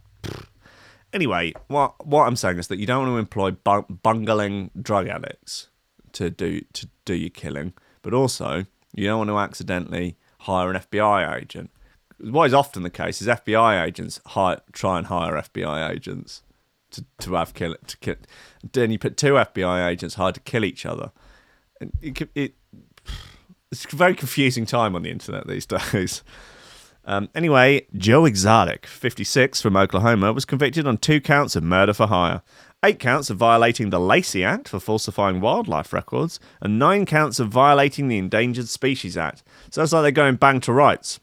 [1.13, 5.09] Anyway, what what I'm saying is that you don't want to employ bung- bungling drug
[5.09, 5.69] addicts
[6.13, 10.77] to do to do your killing, but also you don't want to accidentally hire an
[10.77, 11.71] FBI agent.
[12.19, 16.43] What is often the case is FBI agents hire, try and hire FBI agents
[16.91, 18.17] to, to have kill to kill.
[18.73, 21.13] Then you put two FBI agents hired to kill each other.
[21.81, 22.55] And it, it
[23.71, 26.23] it's a very confusing time on the internet these days.
[27.07, 32.09] Um, anyway, Joe Exotic, 56, from Oklahoma, was convicted on two counts of murder for
[32.09, 32.43] hire,
[32.85, 37.49] eight counts of violating the Lacey Act for falsifying wildlife records, and nine counts of
[37.49, 39.45] violating the Endangered Species Act.
[39.71, 41.21] Sounds like they're going bang to rights.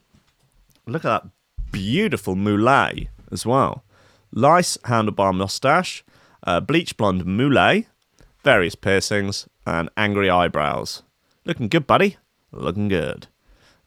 [0.87, 1.29] Look at that
[1.71, 3.83] beautiful mullet as well.
[4.31, 6.03] Lice handlebar mustache,
[6.47, 7.87] uh, bleach blonde mullet,
[8.41, 11.03] various piercings, and angry eyebrows.
[11.45, 12.17] Looking good, buddy.
[12.53, 13.27] Looking good.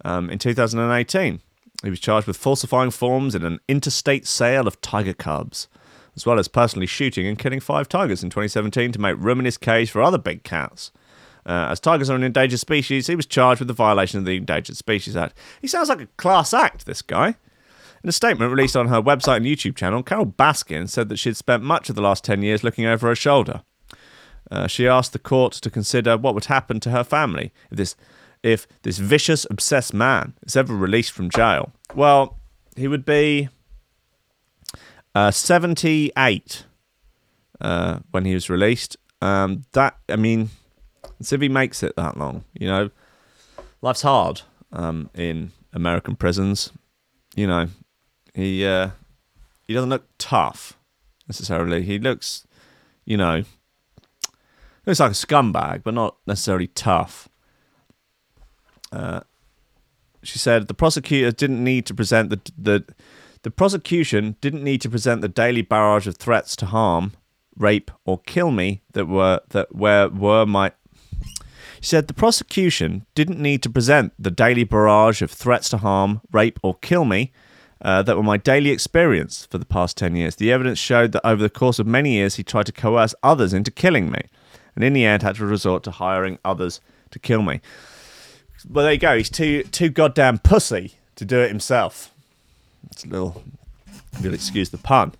[0.05, 1.41] Um, in 2018,
[1.83, 5.69] he was charged with falsifying forms in an interstate sale of tiger cubs,
[6.15, 9.45] as well as personally shooting and killing five tigers in 2017 to make room in
[9.45, 10.91] his cage for other big cats.
[11.47, 14.37] Uh, as tigers are an endangered species, he was charged with the violation of the
[14.37, 15.39] Endangered Species Act.
[15.61, 17.37] He sounds like a class act, this guy.
[18.03, 21.29] In a statement released on her website and YouTube channel, Carole Baskin said that she
[21.29, 23.63] had spent much of the last 10 years looking over her shoulder.
[24.51, 27.97] Uh, she asked the court to consider what would happen to her family if this
[28.47, 31.73] if this vicious, obsessed man is ever released from jail?
[31.95, 32.39] Well,
[32.77, 33.49] he would be
[35.15, 36.65] uh, 78
[37.61, 38.97] uh, when he was released.
[39.21, 40.51] Um, that, I mean,
[41.19, 42.45] if he makes it that long.
[42.55, 42.91] You know,
[43.83, 46.73] life's hard um, in American prisons.
[47.35, 47.69] You know,
[48.35, 48.91] he uh,
[49.67, 50.79] he doesn't look tough
[51.27, 51.83] necessarily.
[51.83, 52.47] He looks,
[53.05, 53.45] you know,
[54.87, 57.29] looks like a scumbag, but not necessarily tough.
[58.93, 59.21] Uh,
[60.23, 62.85] she said the prosecutor didn't need to present the the
[63.43, 67.13] the prosecution didn't need to present the daily barrage of threats to harm,
[67.57, 70.73] rape, or kill me that were that were were my.
[71.81, 76.23] She said the prosecution didn't need to present the daily barrage of threats to harm,
[76.33, 77.33] rape, or kill me
[77.83, 80.37] uh, that were my daily experience for the past 10 years.
[80.37, 83.53] The evidence showed that over the course of many years, he tried to coerce others
[83.53, 84.23] into killing me,
[84.75, 87.61] and in the end, had to resort to hiring others to kill me.
[88.69, 89.17] Well, there you go.
[89.17, 92.13] He's too too goddamn pussy to do it himself.
[92.91, 93.43] It's a little.
[94.13, 95.13] if You'll excuse the pun.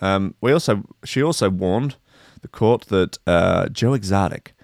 [0.00, 1.96] Um, we also she also warned
[2.40, 4.54] the court that uh, Joe Exotic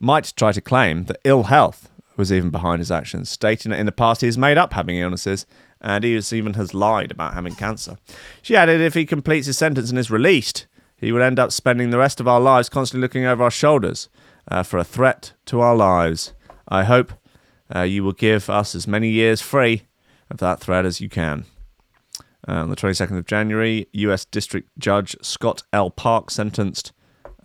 [0.00, 3.86] might try to claim that ill health was even behind his actions, stating that in
[3.86, 5.46] the past he has made up having illnesses
[5.80, 7.98] and he even has lied about having cancer.
[8.40, 10.66] She added if he completes his sentence and is released,
[10.96, 14.08] he will end up spending the rest of our lives constantly looking over our shoulders
[14.48, 16.32] uh, for a threat to our lives.
[16.68, 17.12] I hope
[17.74, 19.82] uh, you will give us as many years free
[20.30, 21.44] of that threat as you can.
[22.46, 24.24] Uh, on the 22nd of January, U.S.
[24.26, 25.90] District Judge Scott L.
[25.90, 26.92] Palk sentenced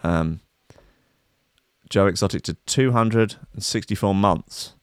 [0.04, 0.42] um,
[1.90, 4.74] Joe Exotic to 264 months.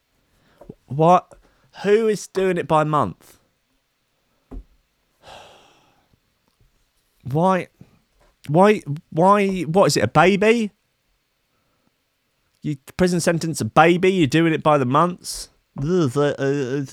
[0.87, 1.33] What?
[1.83, 3.39] Who is doing it by month?
[7.23, 7.67] Why?
[8.47, 8.81] Why?
[9.11, 9.61] Why?
[9.61, 10.03] What is it?
[10.03, 10.71] A baby?
[12.67, 14.11] You prison sentence a baby?
[14.11, 15.49] You're doing it by the months?
[15.81, 16.83] Uh,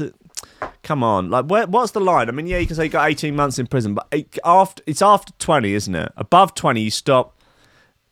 [0.83, 2.29] Come on, like where, what's the line?
[2.29, 4.83] I mean, yeah, you can say you got 18 months in prison, but it, after
[4.87, 6.13] it's after 20, isn't it?
[6.17, 7.41] Above 20, you stop.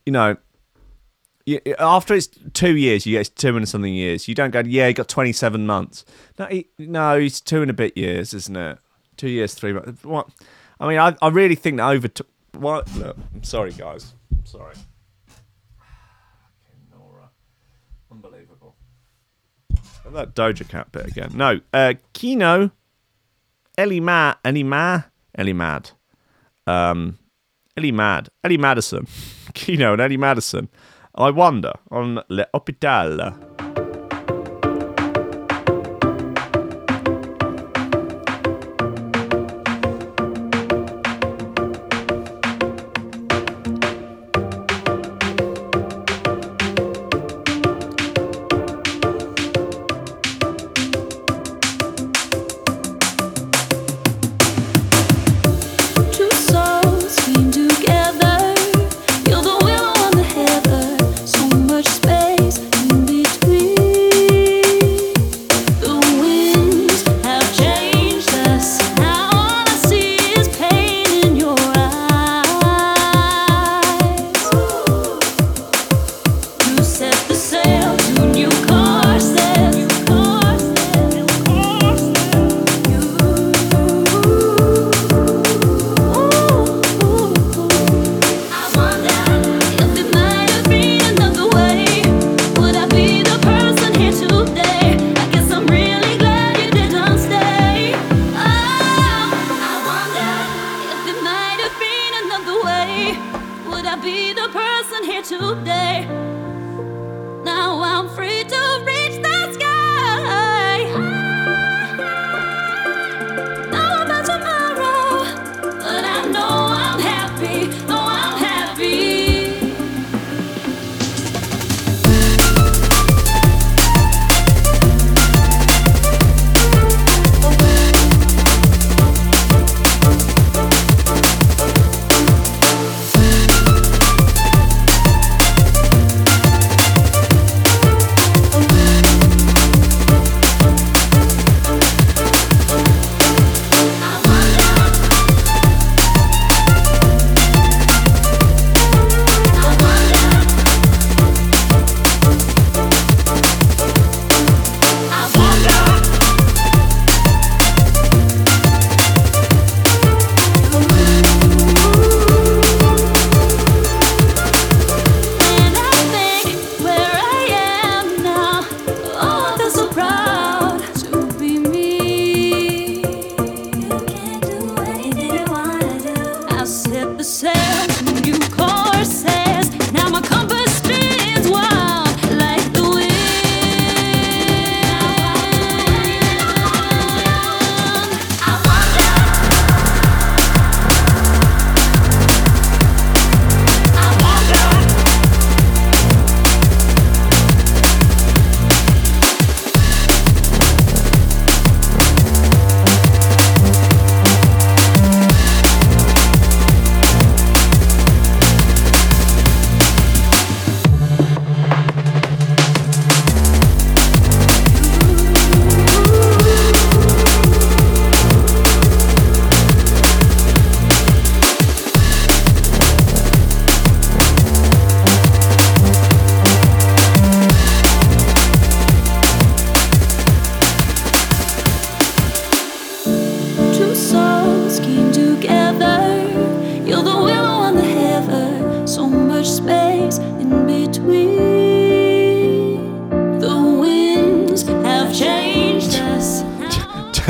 [0.06, 0.36] You know,
[1.44, 4.26] you, after it's two years, you get two and something years.
[4.26, 6.04] You don't go, yeah, you got 27 months.
[6.38, 8.78] No, he, no, it's two and a bit years, isn't it?
[9.16, 10.02] Two years, three months.
[10.02, 10.28] What?
[10.80, 12.08] I mean, I, I really think that over.
[12.08, 12.92] T- what?
[12.96, 14.14] Look, I'm sorry, guys.
[14.32, 14.74] I'm sorry.
[15.76, 17.28] Fucking Nora.
[18.10, 18.74] Unbelievable.
[19.70, 19.78] And
[20.10, 21.32] that Doja Cat bit again.
[21.34, 22.70] No, uh, Kino,
[23.78, 25.02] Ellie Ma, Ellie Ma,
[25.36, 25.90] Ellie Mad.
[26.66, 27.18] Um,
[27.76, 29.06] Ellie Mad, Ellie Madison.
[29.54, 30.68] Kino and Ellie Madison.
[31.14, 33.51] I wonder on Le Hopital.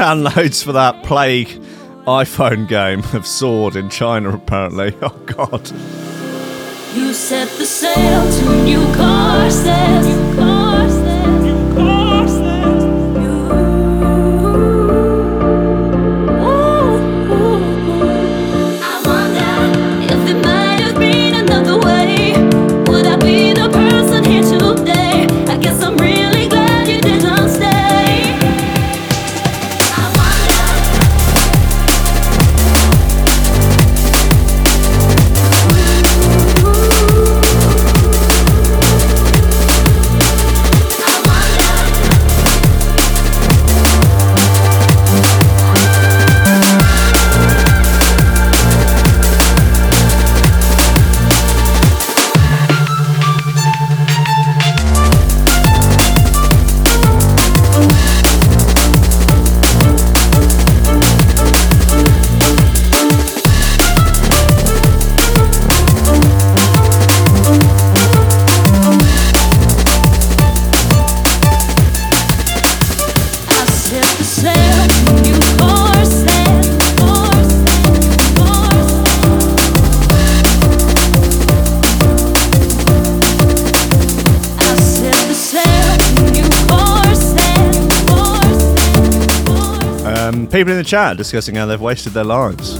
[0.02, 1.46] Downloads for that plague
[2.06, 4.96] iPhone game have soared in China, apparently.
[5.02, 5.70] Oh, God.
[6.96, 8.82] You set the sail to new.
[8.96, 10.51] New.
[90.92, 92.78] Chat discussing how they've wasted their lives.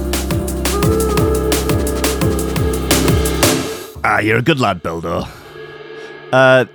[4.05, 5.23] Ah, you're a good lad, Builder.
[6.31, 6.67] Uh,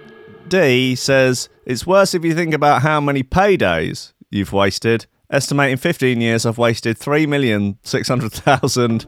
[0.48, 5.06] D says it's worse if you think about how many paydays you've wasted.
[5.30, 9.06] Estimating 15 years, I've wasted 3,600,000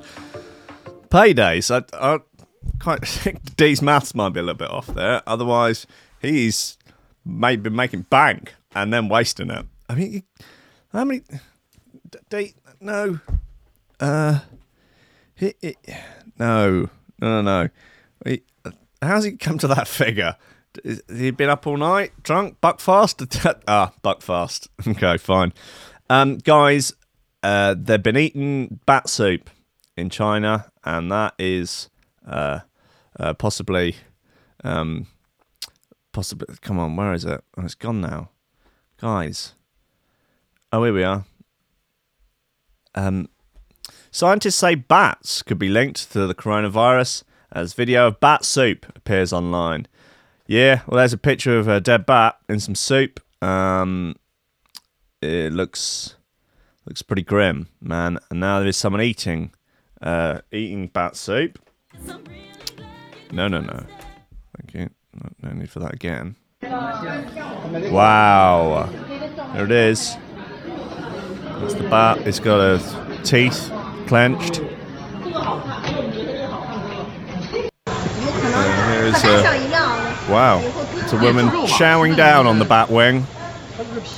[1.09, 1.71] paydays.
[1.71, 2.19] I, I
[2.77, 5.23] quite think D's maths might be a little bit off there.
[5.25, 5.87] Otherwise,
[6.21, 6.77] he's
[7.25, 9.65] maybe making bank and then wasting it.
[9.89, 10.21] I mean,
[10.93, 11.23] how many?
[12.11, 13.19] D, D no.
[13.99, 14.39] Uh,
[15.35, 15.75] he, he-
[16.37, 16.89] no,
[17.19, 17.69] no, no,
[18.25, 18.39] no.
[19.01, 20.35] How's he come to that figure?
[21.11, 23.61] He been up all night, drunk, Buckfast?
[23.67, 24.67] ah, Buckfast.
[24.87, 25.53] Okay, fine.
[26.09, 26.93] Um, guys,
[27.43, 29.49] uh, they've been eating bat soup
[29.97, 31.89] in China, and that is
[32.27, 32.59] uh,
[33.19, 33.95] uh, possibly,
[34.63, 35.07] um,
[36.11, 36.53] possibly.
[36.61, 37.43] Come on, where is it?
[37.57, 38.29] Oh, it's gone now,
[38.99, 39.53] guys.
[40.71, 41.25] Oh, here we are.
[42.95, 43.29] Um,
[44.11, 49.33] scientists say bats could be linked to the coronavirus as video of bat soup appears
[49.33, 49.87] online.
[50.47, 53.19] Yeah, well, there's a picture of a dead bat in some soup.
[53.41, 54.15] Um,
[55.21, 56.15] it looks
[56.85, 58.17] looks pretty grim, man.
[58.29, 59.51] And now there is someone eating
[60.01, 61.59] uh, eating bat soup.
[63.31, 63.83] No, no, no.
[64.57, 64.89] Thank you.
[65.13, 66.35] No, no need for that again.
[67.91, 68.89] Wow.
[69.53, 70.17] There it is.
[71.60, 72.18] That's the bat.
[72.26, 72.80] It's got a
[73.22, 73.70] teeth
[74.06, 74.60] clenched.
[74.60, 74.70] And
[78.90, 79.42] here is a,
[80.30, 80.60] wow.
[80.96, 83.26] It's a woman chowing down on the bat wing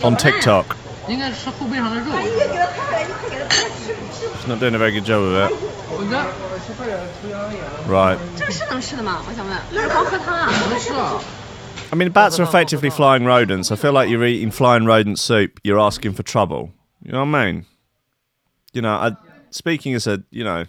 [0.02, 0.76] on TikTok.
[1.08, 2.12] 应该是后背上的肉。
[4.36, 5.52] She's not doing a very good job of it.
[5.88, 6.26] 我觉得
[7.88, 8.18] Right.
[8.36, 9.22] 这个是能吃的吗？
[9.28, 10.50] 我想问，那是黄壳汤啊。
[10.68, 11.20] 不是啊，
[11.90, 13.70] I mean, bats are effectively flying rodents.
[13.70, 15.60] I feel like you're eating flying rodent soup.
[15.62, 16.70] You're asking for trouble.
[17.03, 17.65] You know what I mean?
[18.73, 19.15] You know, I,
[19.49, 20.65] speaking as a, you know,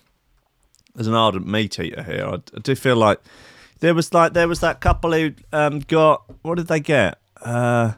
[0.99, 3.21] as an ardent meat eater here, I, I do feel like
[3.81, 7.19] there was like there was that couple who um, got what did they get?
[7.41, 7.93] Uh,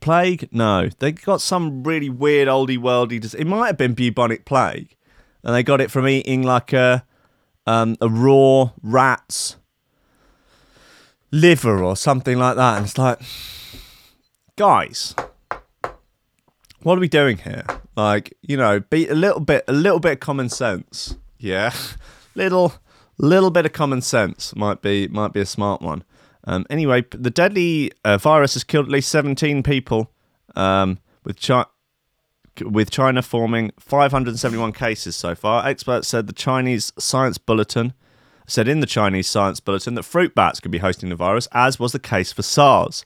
[0.00, 0.48] plague?
[0.52, 3.34] No, they got some really weird oldie worldy.
[3.34, 4.94] It might have been bubonic plague,
[5.42, 7.04] and they got it from eating like a
[7.66, 9.56] um, a raw rat's
[11.30, 12.76] liver or something like that.
[12.76, 13.20] And it's like,
[14.56, 15.14] guys,
[16.86, 17.64] what are we doing here?
[17.96, 21.16] Like, you know, be a little bit, a little bit of common sense.
[21.36, 21.74] Yeah,
[22.36, 22.74] little,
[23.18, 26.04] little bit of common sense might be might be a smart one.
[26.44, 30.12] Um, anyway, the deadly uh, virus has killed at least 17 people,
[30.54, 31.66] um, with China.
[32.62, 37.92] With China forming 571 cases so far, experts said the Chinese Science Bulletin
[38.46, 41.80] said in the Chinese Science Bulletin that fruit bats could be hosting the virus, as
[41.80, 43.04] was the case for SARS.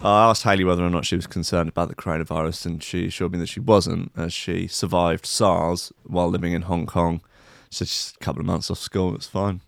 [0.00, 3.32] I asked Haley whether or not she was concerned about the coronavirus, and she assured
[3.32, 7.20] me that she wasn't, as she survived SARS while living in Hong Kong.
[7.70, 9.60] So just a couple of months off school, it's fine.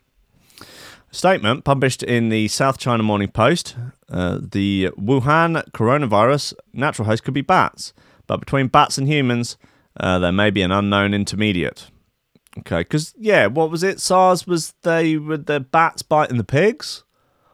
[0.61, 3.77] A statement published in the South China Morning Post
[4.11, 7.93] uh, the Wuhan coronavirus natural host could be bats,
[8.27, 9.57] but between bats and humans,
[9.99, 11.91] uh, there may be an unknown intermediate.
[12.59, 14.01] Okay, because yeah, what was it?
[14.01, 17.05] SARS was they were the bats biting the pigs,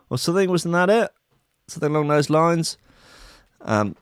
[0.08, 0.48] or something.
[0.48, 1.10] Wasn't that it?
[1.68, 2.76] Something along those lines.
[3.62, 3.96] Um,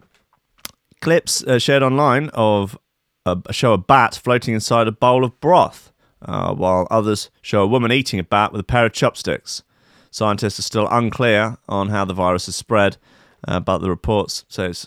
[1.01, 2.79] Clips uh, shared online of
[3.27, 5.93] a, show a bat floating inside a bowl of broth,
[6.23, 9.63] uh, while others show a woman eating a bat with a pair of chopsticks.
[10.11, 12.97] Scientists are still unclear on how the virus is spread,
[13.49, 14.87] uh, but the reports say it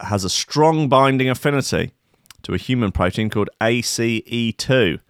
[0.00, 1.92] has a strong binding affinity
[2.42, 5.00] to a human protein called ACE2.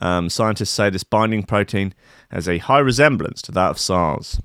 [0.00, 1.94] Um, scientists say this binding protein
[2.30, 4.40] has a high resemblance to that of SARS.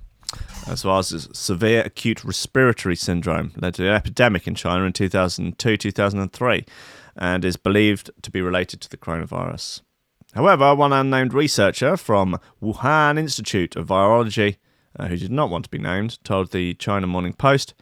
[0.67, 5.77] Uh, well as severe acute respiratory syndrome, led to an epidemic in China in 2002
[5.77, 6.65] 2003,
[7.15, 9.81] and is believed to be related to the coronavirus.
[10.33, 14.57] However, one unnamed researcher from Wuhan Institute of Virology,
[14.97, 17.73] uh, who did not want to be named, told the China Morning Post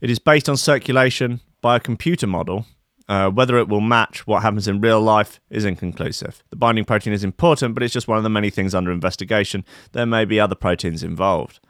[0.00, 2.66] it is based on circulation by a computer model.
[3.12, 6.42] Uh, whether it will match what happens in real life is inconclusive.
[6.48, 9.66] The binding protein is important, but it's just one of the many things under investigation.
[9.92, 11.60] There may be other proteins involved.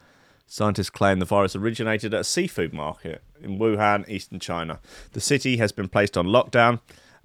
[0.47, 4.79] Scientists claim the virus originated at a seafood market in Wuhan, eastern China.
[5.15, 6.79] The city has been placed on lockdown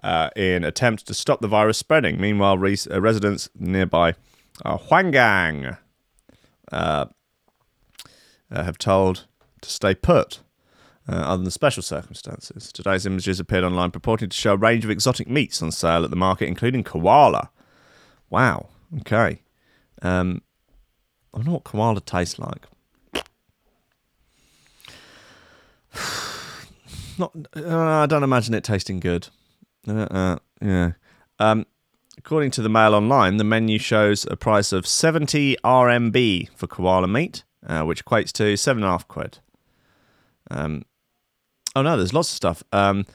[0.04, 2.20] uh, in attempt to stop the virus spreading.
[2.20, 4.16] Meanwhile, uh, residents nearby
[4.66, 5.78] uh, Huanggang
[6.72, 7.06] uh,
[8.50, 9.28] have told
[9.62, 10.40] to stay put.
[11.10, 12.70] Uh, other than special circumstances.
[12.74, 16.10] Today's images appeared online purporting to show a range of exotic meats on sale at
[16.10, 17.50] the market, including koala.
[18.30, 18.68] Wow.
[19.00, 19.40] Okay.
[20.02, 20.42] Um,
[21.34, 22.66] I wonder what koala tastes like.
[27.18, 27.34] Not.
[27.56, 29.30] Uh, I don't imagine it tasting good.
[29.88, 30.92] Uh, uh, yeah.
[31.40, 31.66] Um,
[32.18, 37.08] according to the Mail Online, the menu shows a price of 70 RMB for koala
[37.08, 39.40] meat, uh, which equates to seven and a half quid.
[40.52, 40.84] Um,
[41.78, 42.64] oh no, there's lots of stuff.
[42.72, 43.06] Um,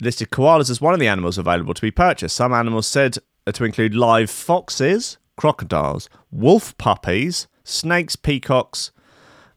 [0.00, 2.36] listed koalas as one of the animals available to be purchased.
[2.36, 3.18] Some animals said
[3.52, 8.92] to include live foxes, crocodiles, wolf puppies, snakes, peacocks,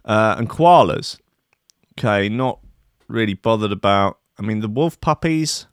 [0.05, 1.19] uh, and koalas.
[1.99, 2.59] Okay, not
[3.07, 4.17] really bothered about.
[4.39, 5.67] I mean, the wolf puppies,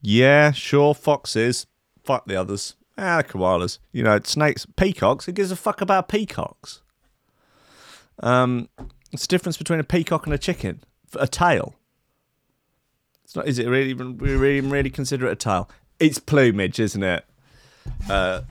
[0.00, 0.94] yeah, sure.
[0.94, 1.66] Foxes,
[2.02, 2.76] fuck the others.
[2.96, 3.78] Ah, koalas.
[3.92, 5.26] You know, snakes, peacocks.
[5.26, 6.80] Who gives a fuck about peacocks?
[8.22, 8.70] Um,
[9.12, 10.82] it's the difference between a peacock and a chicken.
[11.18, 11.74] A tail.
[13.36, 13.46] Not.
[13.46, 15.70] Is it really really really consider it a tail?
[16.00, 17.24] It's plumage, isn't it?
[18.08, 18.42] Uh,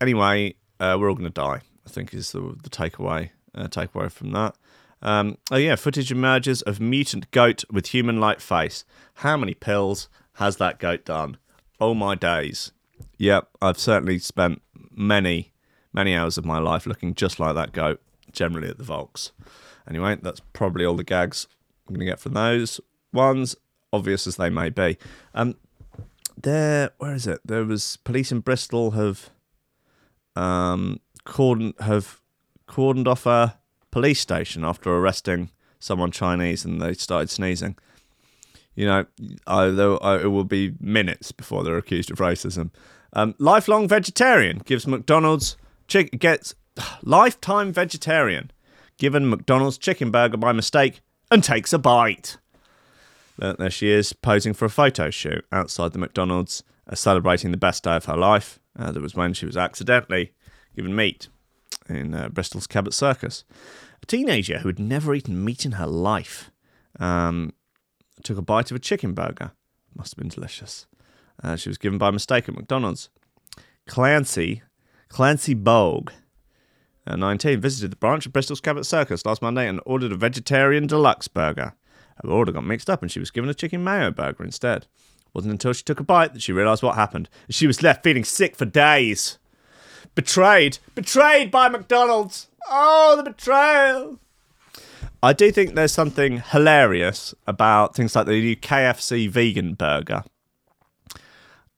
[0.00, 1.60] anyway, uh, we're all gonna die.
[1.86, 4.54] I think is the the takeaway uh, takeaway from that.
[5.02, 8.84] Um, oh yeah, footage emerges of mutant goat with human-like face.
[9.14, 11.38] How many pills has that goat done?
[11.80, 12.72] Oh my days!
[13.18, 15.52] Yep, I've certainly spent many
[15.92, 18.00] many hours of my life looking just like that goat.
[18.32, 19.32] Generally at the Volks.
[19.88, 21.48] Anyway, that's probably all the gags
[21.88, 22.80] I'm gonna get from those
[23.12, 23.56] ones
[23.92, 24.96] obvious as they may be.
[25.34, 25.56] Um,
[26.40, 27.40] there, where is it?
[27.44, 29.30] There was police in Bristol have
[30.36, 32.20] um cordoned have
[32.68, 33.58] cordoned off a
[33.90, 37.76] police station after arresting someone Chinese and they started sneezing.
[38.74, 39.06] You know,
[39.46, 42.70] I, I, it will be minutes before they're accused of racism.
[43.12, 45.56] Um, lifelong vegetarian gives McDonald's
[45.88, 46.54] chick gets
[47.02, 48.52] lifetime vegetarian
[48.98, 52.36] given McDonald's chicken burger by mistake and takes a bite.
[53.40, 57.84] There, she is, posing for a photo shoot outside the McDonald's, uh, celebrating the best
[57.84, 58.60] day of her life.
[58.78, 60.32] Uh, that was when she was accidentally
[60.76, 61.28] given meat
[61.88, 63.44] in uh, Bristol's Cabot Circus.
[64.02, 66.50] A teenager who had never eaten meat in her life
[66.98, 67.52] um,
[68.22, 69.52] took a bite of a chicken burger.
[69.94, 70.86] Must have been delicious.
[71.42, 73.08] Uh, she was given by mistake at McDonald's.
[73.86, 74.62] Clancy,
[75.08, 76.12] Clancy Bogue,
[77.06, 80.86] uh, 19, visited the branch of Bristol's Cabot Circus last Monday and ordered a vegetarian
[80.86, 81.74] deluxe burger.
[82.22, 84.82] Her order got mixed up and she was given a chicken mayo burger instead.
[84.82, 87.28] It wasn't until she took a bite that she realised what happened.
[87.48, 89.38] She was left feeling sick for days.
[90.14, 90.78] Betrayed.
[90.94, 92.48] Betrayed by McDonald's.
[92.68, 94.18] Oh, the betrayal.
[95.22, 100.24] I do think there's something hilarious about things like the new KFC vegan burger.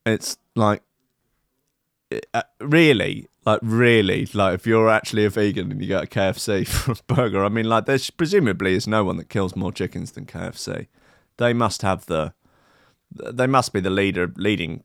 [0.06, 0.82] It's like,
[2.34, 6.66] uh, really, like really, like if you're actually a vegan and you get a KFC
[6.66, 10.12] for a burger, I mean, like there's presumably is no one that kills more chickens
[10.12, 10.86] than KFC.
[11.38, 12.34] They must have the,
[13.10, 14.84] they must be the leader, leading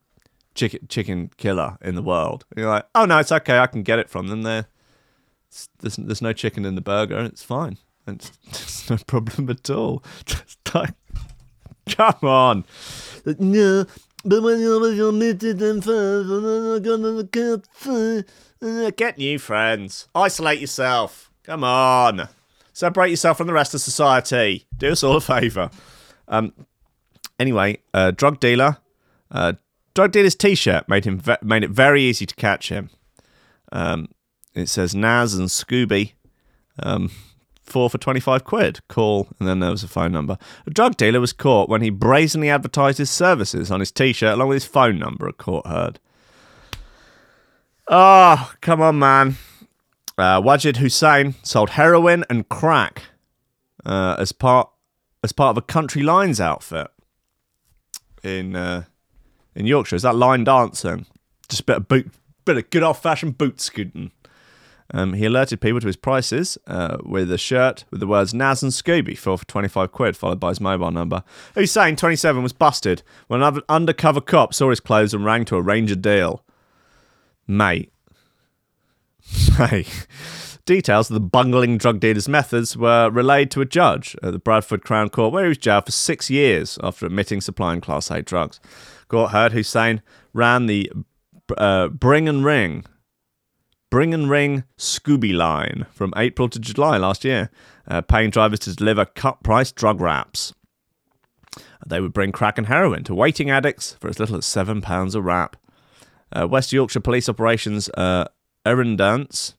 [0.56, 2.46] chicken chicken killer in the world.
[2.52, 4.42] And you're like, oh no, it's okay, I can get it from them.
[4.42, 4.66] There,
[5.80, 7.78] there's there's no chicken in the burger, it's fine.
[8.08, 10.04] It's, it's no problem at all.
[10.26, 10.96] Just like,
[11.90, 12.66] come on,
[13.40, 13.86] no.
[14.26, 17.24] But when you're I'm gonna
[18.62, 20.08] get Get new friends.
[20.16, 21.32] Isolate yourself.
[21.44, 22.28] Come on.
[22.74, 24.68] Separate yourself from the rest of society.
[24.78, 25.70] Do us all a favour.
[26.28, 26.54] Um,
[27.40, 28.78] anyway, uh, drug dealer.
[29.32, 29.54] Uh,
[29.96, 32.90] drug dealer's T-shirt made him ve- made it very easy to catch him.
[33.72, 34.10] Um,
[34.54, 36.14] it says Naz and Scooby.
[36.82, 37.12] Um,
[37.64, 38.80] four for 25 quid.
[38.88, 40.38] Call, and then there was a phone number.
[40.66, 44.34] A drug dealer was caught when he brazenly advertised his services on his t shirt
[44.34, 46.00] along with his phone number, a court heard.
[47.90, 49.38] Oh, come on, man.
[50.18, 53.04] Uh, Wajid Hussein sold heroin and crack
[53.86, 54.70] uh, as part
[55.24, 56.88] as part of a country lines outfit
[58.24, 58.84] in uh,
[59.56, 59.96] in Yorkshire.
[59.96, 61.06] Is that line dancing?
[61.48, 62.12] Just a bit of boot,
[62.46, 64.12] bit of good old fashioned boot scooting.
[64.94, 68.64] Um, he alerted people to his prices uh, with a shirt with the words Naz
[68.64, 71.24] and Scooby, for 25 quid, followed by his mobile number.
[71.56, 75.92] Hussein, 27, was busted when an undercover cop saw his clothes and rang to arrange
[75.92, 76.42] a deal.
[77.48, 77.92] Mate.
[79.60, 80.08] Mate.
[80.66, 84.84] Details of the bungling drug dealer's methods were relayed to a judge at the Bradford
[84.84, 88.60] Crown Court, where he was jailed for six years after admitting supplying Class A drugs.
[89.08, 90.02] Court heard Hussein
[90.34, 90.92] ran the
[91.58, 92.84] uh, Bring and Ring
[93.90, 97.50] Bring and Ring Scooby line from April to July last year,
[97.88, 100.54] uh, paying drivers to deliver cut price drug wraps.
[101.86, 105.22] They would bring crack and heroin to waiting addicts for as little as £7 a
[105.22, 105.56] wrap.
[106.32, 108.26] Uh, West Yorkshire Police Operations uh,
[108.66, 109.56] Arendance,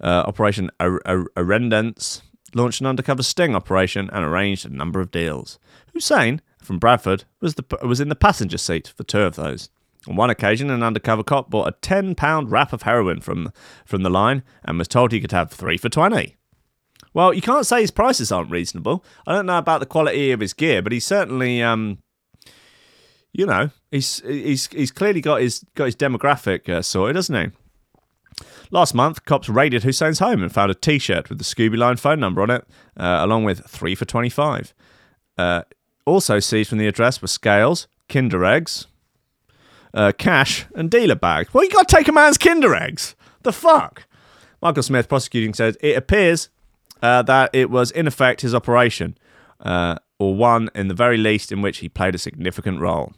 [0.00, 1.26] uh, Operation Ar-
[2.54, 5.58] launched an undercover sting operation and arranged a number of deals.
[5.92, 9.70] Hussein from Bradford was the was in the passenger seat for two of those.
[10.06, 13.52] On one occasion, an undercover cop bought a ten pound wrap of heroin from
[13.84, 16.36] from the line and was told he could have three for twenty.
[17.14, 19.04] Well, you can't say his prices aren't reasonable.
[19.26, 21.98] I don't know about the quality of his gear, but he certainly, um,
[23.32, 28.44] you know, he's he's he's clearly got his got his demographic uh, sorted, doesn't he?
[28.70, 32.20] Last month, cops raided Hussein's home and found a T-shirt with the Scooby Line phone
[32.20, 32.66] number on it,
[32.96, 34.74] uh, along with three for twenty-five.
[35.36, 35.62] Uh,
[36.04, 38.86] also seized from the address were scales, Kinder eggs,
[39.94, 41.52] uh, cash, and dealer bags.
[41.52, 43.14] Well, you got to take a man's Kinder eggs.
[43.42, 44.04] The fuck?
[44.60, 46.48] Michael Smith, prosecuting, says it appears
[47.02, 49.16] uh, that it was in effect his operation,
[49.60, 53.12] uh, or one in the very least in which he played a significant role.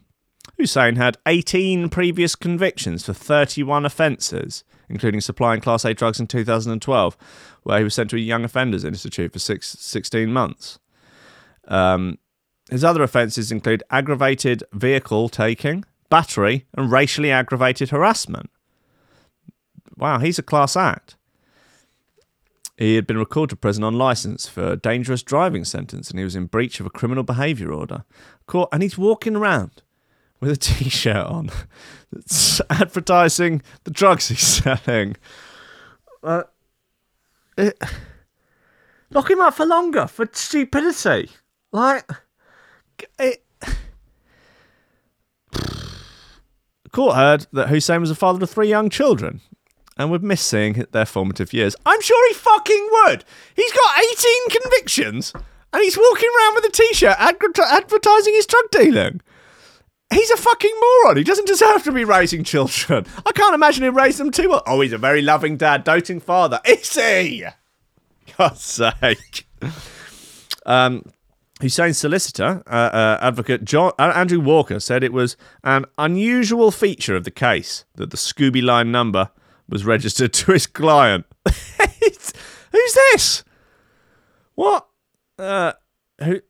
[0.57, 7.17] Hussein had 18 previous convictions for 31 offences, including supplying Class A drugs in 2012,
[7.63, 10.79] where he was sent to a Young Offenders Institute for six, 16 months.
[11.69, 12.19] Um,
[12.71, 18.51] his other offences include aggravated vehicle taking, battery, and racially aggravated harassment.
[19.97, 21.17] Wow, he's a class act.
[22.81, 26.25] He had been recalled to prison on license for a dangerous driving sentence and he
[26.25, 28.07] was in breach of a criminal behaviour order.
[28.47, 29.83] Court, and he's walking around
[30.41, 31.51] with a t shirt on
[32.11, 35.19] that's advertising the drugs he's selling.
[36.23, 36.45] Uh,
[37.59, 37.79] it,
[39.11, 41.29] lock him up for longer for stupidity.
[41.73, 42.11] Like,
[43.19, 43.45] it.
[46.93, 49.43] Court heard that Hussein was a father of three young children
[50.01, 51.77] and would miss seeing their formative years.
[51.85, 53.23] I'm sure he fucking would.
[53.55, 54.03] He's got
[54.49, 55.33] 18 convictions
[55.73, 59.21] and he's walking around with a t shirt adver- advertising his drug dealing.
[60.11, 61.19] He's a fucking moron.
[61.19, 63.05] He doesn't deserve to be raising children.
[63.27, 64.63] I can't imagine him raising them too well.
[64.67, 66.61] Oh, he's a very loving dad, doting father.
[66.65, 67.45] Is he?
[68.39, 69.47] God's sake.
[70.65, 71.05] Um,
[71.61, 77.15] Hussein's solicitor, uh, uh, advocate John, uh, Andrew Walker, said it was an unusual feature
[77.15, 79.31] of the case that the Scooby Line number
[79.71, 81.25] was registered to his client.
[82.73, 83.45] Who's this?
[84.55, 84.87] What?
[85.39, 85.73] Uh,
[86.23, 86.41] who?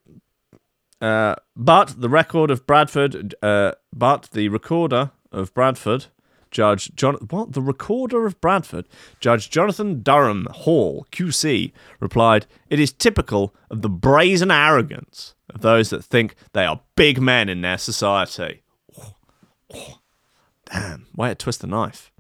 [1.01, 6.07] Uh, but the record of Bradford, uh, but the recorder of Bradford,
[6.51, 8.87] Judge John, what the recorder of Bradford,
[9.19, 15.89] Judge Jonathan Durham Hall QC replied, "It is typical of the brazen arrogance of those
[15.91, 18.63] that think they are big men in their society."
[20.67, 22.13] Damn, way to twist the knife.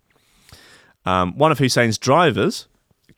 [1.10, 2.68] Um, one of Hussein's drivers,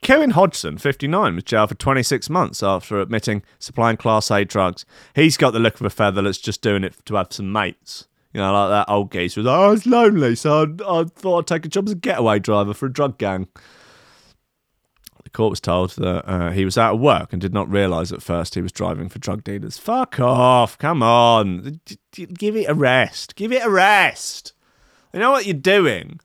[0.01, 4.83] Kevin Hodgson, 59, was jailed for 26 months after admitting supplying Class A drugs.
[5.15, 8.07] He's got the look of a feather that's just doing it to have some mates.
[8.33, 11.03] You know, like that old geezer who's like, oh, I was lonely, so I, I
[11.03, 13.47] thought I'd take a job as a getaway driver for a drug gang.
[15.23, 18.11] The court was told that uh, he was out of work and did not realise
[18.11, 19.77] at first he was driving for drug dealers.
[19.77, 21.79] Fuck off, come on.
[22.11, 23.35] Give it a rest.
[23.35, 24.53] Give it a rest.
[25.13, 26.19] You know what you're doing?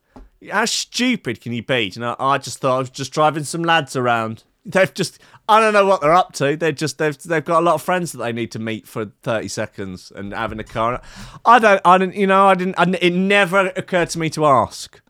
[0.51, 1.93] How stupid can you be?
[1.95, 4.45] You know, I just thought I was just driving some lads around.
[4.64, 5.18] They've just,
[5.49, 6.55] I don't know what they're up to.
[6.55, 9.07] They're just, they've, they've got a lot of friends that they need to meet for
[9.22, 11.01] 30 seconds and having a car.
[11.47, 14.45] I don't, I didn't, you know, I didn't, I, it never occurred to me to
[14.45, 15.01] ask,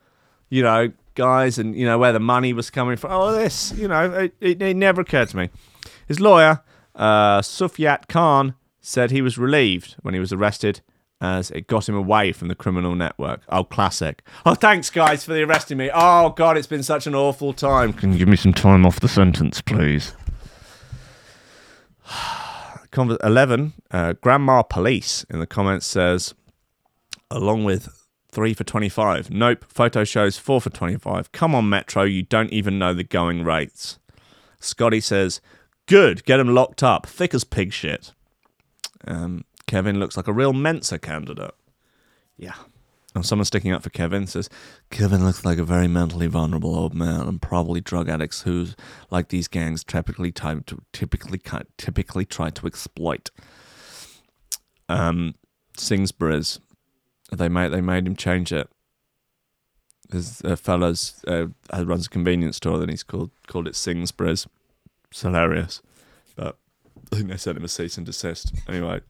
[0.49, 3.11] you know, guys and, you know, where the money was coming from.
[3.11, 5.51] Oh, this, you know, it, it, it never occurred to me.
[6.07, 6.63] His lawyer,
[6.95, 10.83] uh, Sufyat Khan, said he was relieved when he was arrested
[11.21, 13.43] as it got him away from the criminal network.
[13.49, 14.23] Oh, classic.
[14.47, 15.91] Oh, thanks, guys, for the arresting me.
[15.93, 17.93] Oh, God, it's been such an awful time.
[17.93, 20.15] Can you give me some time off the sentence, please?
[22.97, 26.35] 11, uh, Grandma Police in the comments says,
[27.31, 27.89] along with
[28.33, 29.31] 3 for 25.
[29.31, 31.33] Nope, photo shows 4 for 25.
[31.33, 33.99] Come on, Metro, you don't even know the going rates.
[34.61, 35.41] Scotty says,
[35.87, 38.13] good, get him locked up, thick as pig shit.
[39.07, 41.55] Um, Kevin looks like a real Mensa candidate.
[42.37, 42.55] Yeah.
[43.15, 44.49] And someone sticking up for Kevin says,
[44.91, 48.69] Kevin looks like a very mentally vulnerable old man and probably drug addicts who,
[49.11, 51.41] like these gangs, typically time to, typically
[51.77, 53.31] typically try to exploit.
[54.89, 55.35] Um,
[55.77, 56.61] Singhsbury's,
[57.31, 58.71] they made they made him change it.
[60.09, 64.47] There's a fella's uh, runs a convenience store, and he's called called it Singhsbury's.
[65.11, 65.83] It's hilarious,
[66.37, 66.57] but
[67.13, 68.55] I think they sent him a cease and desist.
[68.69, 69.01] Anyway,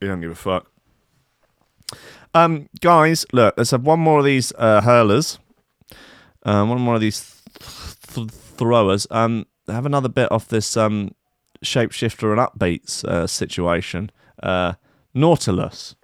[0.00, 0.70] he don't give a fuck.
[2.34, 5.38] Um, guys, look, let's have one more of these uh, hurlers.
[6.42, 7.42] Um, one more of these
[8.12, 9.06] th- throwers.
[9.10, 11.14] Um, have another bit off this um
[11.64, 14.10] shapeshifter and upbeats uh, situation.
[14.42, 14.74] Uh,
[15.14, 15.94] Nautilus.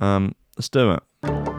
[0.00, 1.51] Um, let's do it.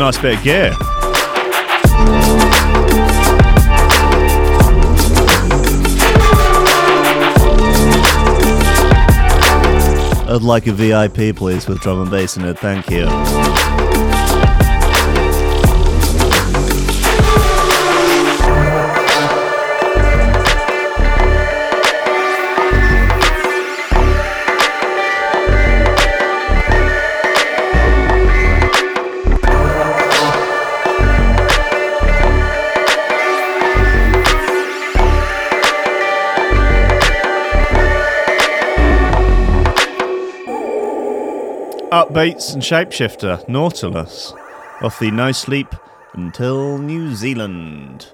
[0.00, 0.72] Nice of gear.
[10.26, 12.58] I'd like a VIP, please, with drum and bass in it.
[12.58, 13.59] Thank you.
[42.10, 44.32] Upbeats and Shapeshifter, Nautilus,
[44.82, 45.72] off the No Sleep
[46.14, 48.08] Until New Zealand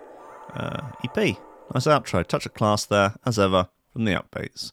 [0.53, 1.17] uh, EP.
[1.73, 4.71] Nice outro, touch of class there, as ever, from the Upbeats.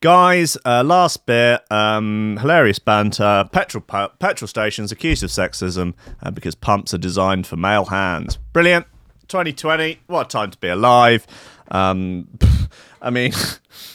[0.00, 3.46] Guys, uh, last bit, um, hilarious banter.
[3.52, 5.92] Petrol pu- petrol stations accused of sexism
[6.22, 8.38] uh, because pumps are designed for male hands.
[8.54, 8.86] Brilliant.
[9.28, 10.00] 2020.
[10.06, 11.26] What a time to be alive.
[11.70, 12.28] Um,
[13.02, 13.32] I mean,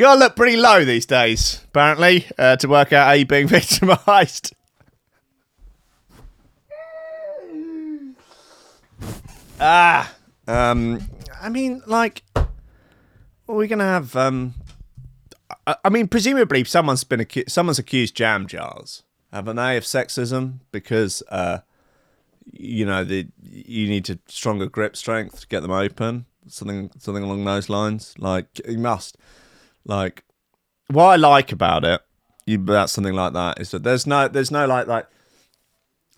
[0.00, 3.46] you gotta look pretty low these days, apparently, uh, to work out how you're being
[3.48, 4.54] victimized.
[9.60, 10.10] ah,
[10.48, 11.02] um,
[11.38, 12.46] I mean, like, are
[13.46, 14.16] we gonna have?
[14.16, 14.54] Um,
[15.66, 20.60] I, I mean, presumably, someone's been acu- someone's accused jam jars, haven't they, of sexism
[20.72, 21.58] because, uh,
[22.50, 27.22] you know, the you need to stronger grip strength to get them open, something something
[27.22, 28.14] along those lines.
[28.16, 29.18] Like you must,
[29.84, 30.24] like,
[30.88, 32.00] what I like about it,
[32.46, 35.06] you about something like that is that there's no there's no like like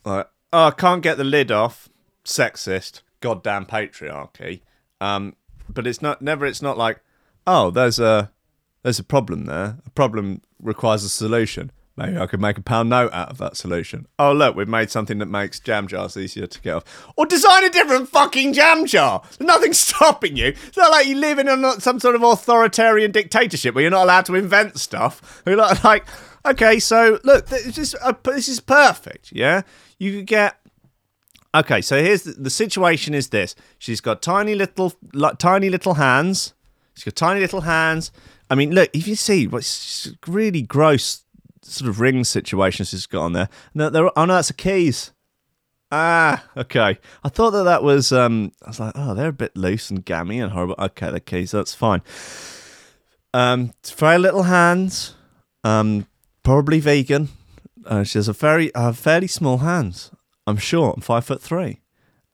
[0.05, 1.89] like oh I can't get the lid off,
[2.25, 4.61] sexist, goddamn patriarchy.
[5.01, 5.37] Um,
[5.69, 6.47] but it's not never.
[6.47, 7.01] It's not like
[7.47, 8.31] oh there's a
[8.83, 9.79] there's a problem there.
[9.85, 11.71] A problem requires a solution.
[11.97, 14.07] Maybe I could make a pound note out of that solution.
[14.19, 17.13] Oh look, we've made something that makes jam jars easier to get off.
[17.17, 19.23] Or design a different fucking jam jar.
[19.39, 20.49] Nothing's stopping you.
[20.49, 24.05] It's not like you live in a, some sort of authoritarian dictatorship where you're not
[24.05, 25.43] allowed to invent stuff.
[25.47, 26.07] You're not like,
[26.47, 29.31] okay, so look, this is uh, this is perfect.
[29.33, 29.63] Yeah,
[29.99, 30.57] you could get
[31.55, 33.55] Okay, so here's the, the situation is this.
[33.79, 36.55] She's got tiny little like, tiny little hands.
[36.95, 38.11] She's got tiny little hands.
[38.49, 41.25] I mean, look, if you see what's really gross
[41.63, 43.49] sort of ring situations she's got on there.
[43.75, 45.13] No, there oh no, that's the keys.
[45.91, 46.99] Ah, okay.
[47.23, 50.05] I thought that that was um I was like, oh, they're a bit loose and
[50.05, 50.77] gammy and horrible.
[50.79, 52.03] Okay, the keys, that's fine.
[53.35, 55.15] Um very little hands.
[55.65, 56.07] Um
[56.43, 57.29] probably vegan.
[57.85, 60.11] Uh, she has a very uh, fairly small hands.
[60.47, 60.97] I'm short.
[60.97, 61.81] I'm five foot three,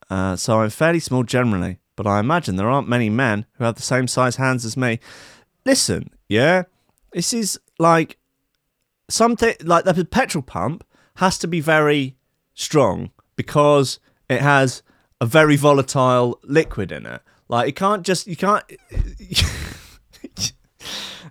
[0.09, 1.79] uh, so I'm fairly small generally.
[1.95, 4.99] But I imagine there aren't many men who have the same size hands as me.
[5.65, 6.63] Listen, yeah,
[7.13, 8.18] this is like
[9.09, 10.85] something like the petrol pump
[11.15, 12.15] has to be very
[12.53, 13.99] strong because
[14.29, 14.83] it has
[15.19, 17.21] a very volatile liquid in it.
[17.47, 18.63] Like you can't just you can't.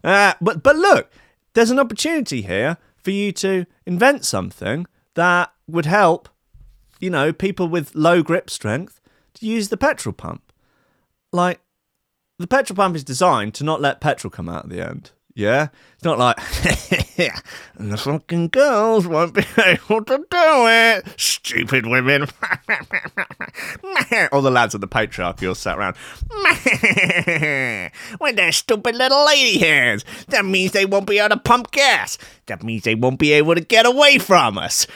[0.05, 1.11] uh, but but look,
[1.55, 6.29] there's an opportunity here for you to invent something that would help
[7.01, 9.01] you know, people with low grip strength
[9.35, 10.53] to use the petrol pump.
[11.33, 11.61] Like,
[12.39, 15.13] the petrol pump is designed to not let petrol come out at the end.
[15.39, 15.69] Yeah?
[15.95, 16.37] It's not like,
[17.79, 21.09] and the fucking girls won't be able to do it.
[21.17, 22.23] Stupid women.
[24.33, 25.95] All the lads of the patriarchy all sat around.
[28.21, 30.05] With their stupid little lady hands.
[30.29, 32.19] That means they won't be able to pump gas.
[32.47, 34.89] That means they won't be able to get away from us.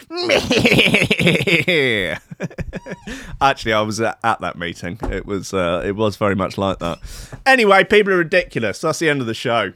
[3.41, 4.99] Actually, I was at, at that meeting.
[5.03, 6.99] It was uh, it was very much like that.
[7.47, 8.81] Anyway, people are ridiculous.
[8.81, 9.73] That's the end of the show.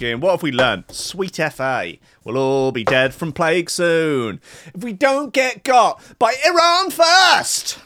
[0.00, 0.84] And what have we learned?
[0.90, 1.94] Sweet FA.
[2.24, 4.40] We'll all be dead from plague soon.
[4.74, 7.78] If we don't get got by Iran first.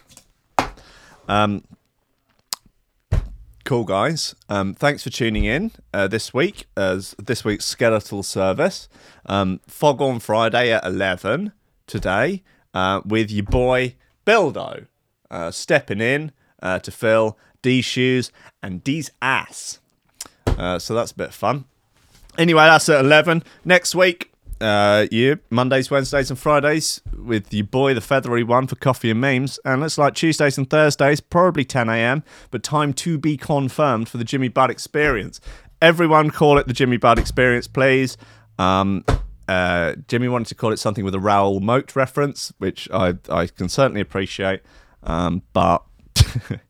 [1.29, 1.65] Um,
[3.65, 4.35] cool guys.
[4.49, 8.89] Um, thanks for tuning in uh, this week as this week's skeletal service.
[9.27, 11.53] Um, Fog on Friday at eleven
[11.87, 12.43] today
[12.73, 13.97] uh, with your boy
[14.27, 14.87] Bildo
[15.31, 16.33] uh, stepping in
[16.63, 18.31] uh, to fill D's shoes
[18.63, 19.81] and D's ass.
[20.47, 21.65] Uh, so that's a bit of fun.
[22.39, 23.43] Anyway, that's at 11.
[23.65, 28.77] Next week, uh, you Mondays, Wednesdays, and Fridays with your boy, the feathery one, for
[28.77, 29.59] coffee and memes.
[29.65, 34.19] And it's like Tuesdays and Thursdays, probably 10 a.m., but time to be confirmed for
[34.19, 35.41] the Jimmy Budd experience.
[35.83, 38.17] Everyone call it the Jimmy Budd experience, please.
[38.59, 39.05] Um,
[39.49, 43.47] uh, Jimmy wanted to call it something with a Raoul Moat reference, which I, I
[43.47, 44.63] can certainly appreciate.
[45.03, 45.85] Um, but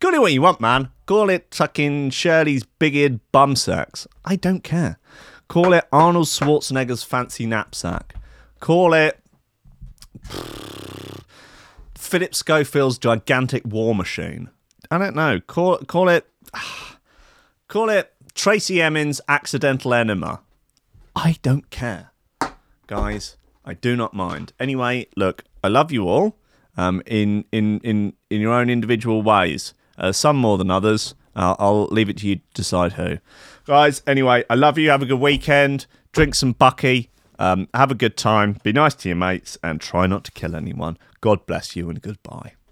[0.00, 0.90] call it what you want, man.
[1.06, 4.06] Call it fucking Shirley's big eared bum sacks.
[4.24, 4.98] I don't care.
[5.48, 8.14] Call it Arnold Schwarzenegger's fancy knapsack.
[8.60, 9.18] Call it
[11.94, 14.50] Philip Schofield's gigantic war machine.
[14.90, 15.40] I don't know.
[15.40, 16.26] Call call it
[17.68, 20.40] call it Tracey Emin's accidental enema.
[21.16, 22.10] I don't care,
[22.86, 23.36] guys.
[23.64, 24.52] I do not mind.
[24.60, 26.36] Anyway, look, I love you all.
[26.76, 29.74] Um, in in in in your own individual ways.
[29.98, 31.14] Uh, some more than others.
[31.36, 33.18] Uh, I'll leave it to you to decide who.
[33.66, 34.90] Guys, anyway, I love you.
[34.90, 35.86] Have a good weekend.
[36.12, 37.10] Drink some Bucky.
[37.38, 38.58] Um, have a good time.
[38.62, 40.98] Be nice to your mates and try not to kill anyone.
[41.20, 42.54] God bless you and goodbye.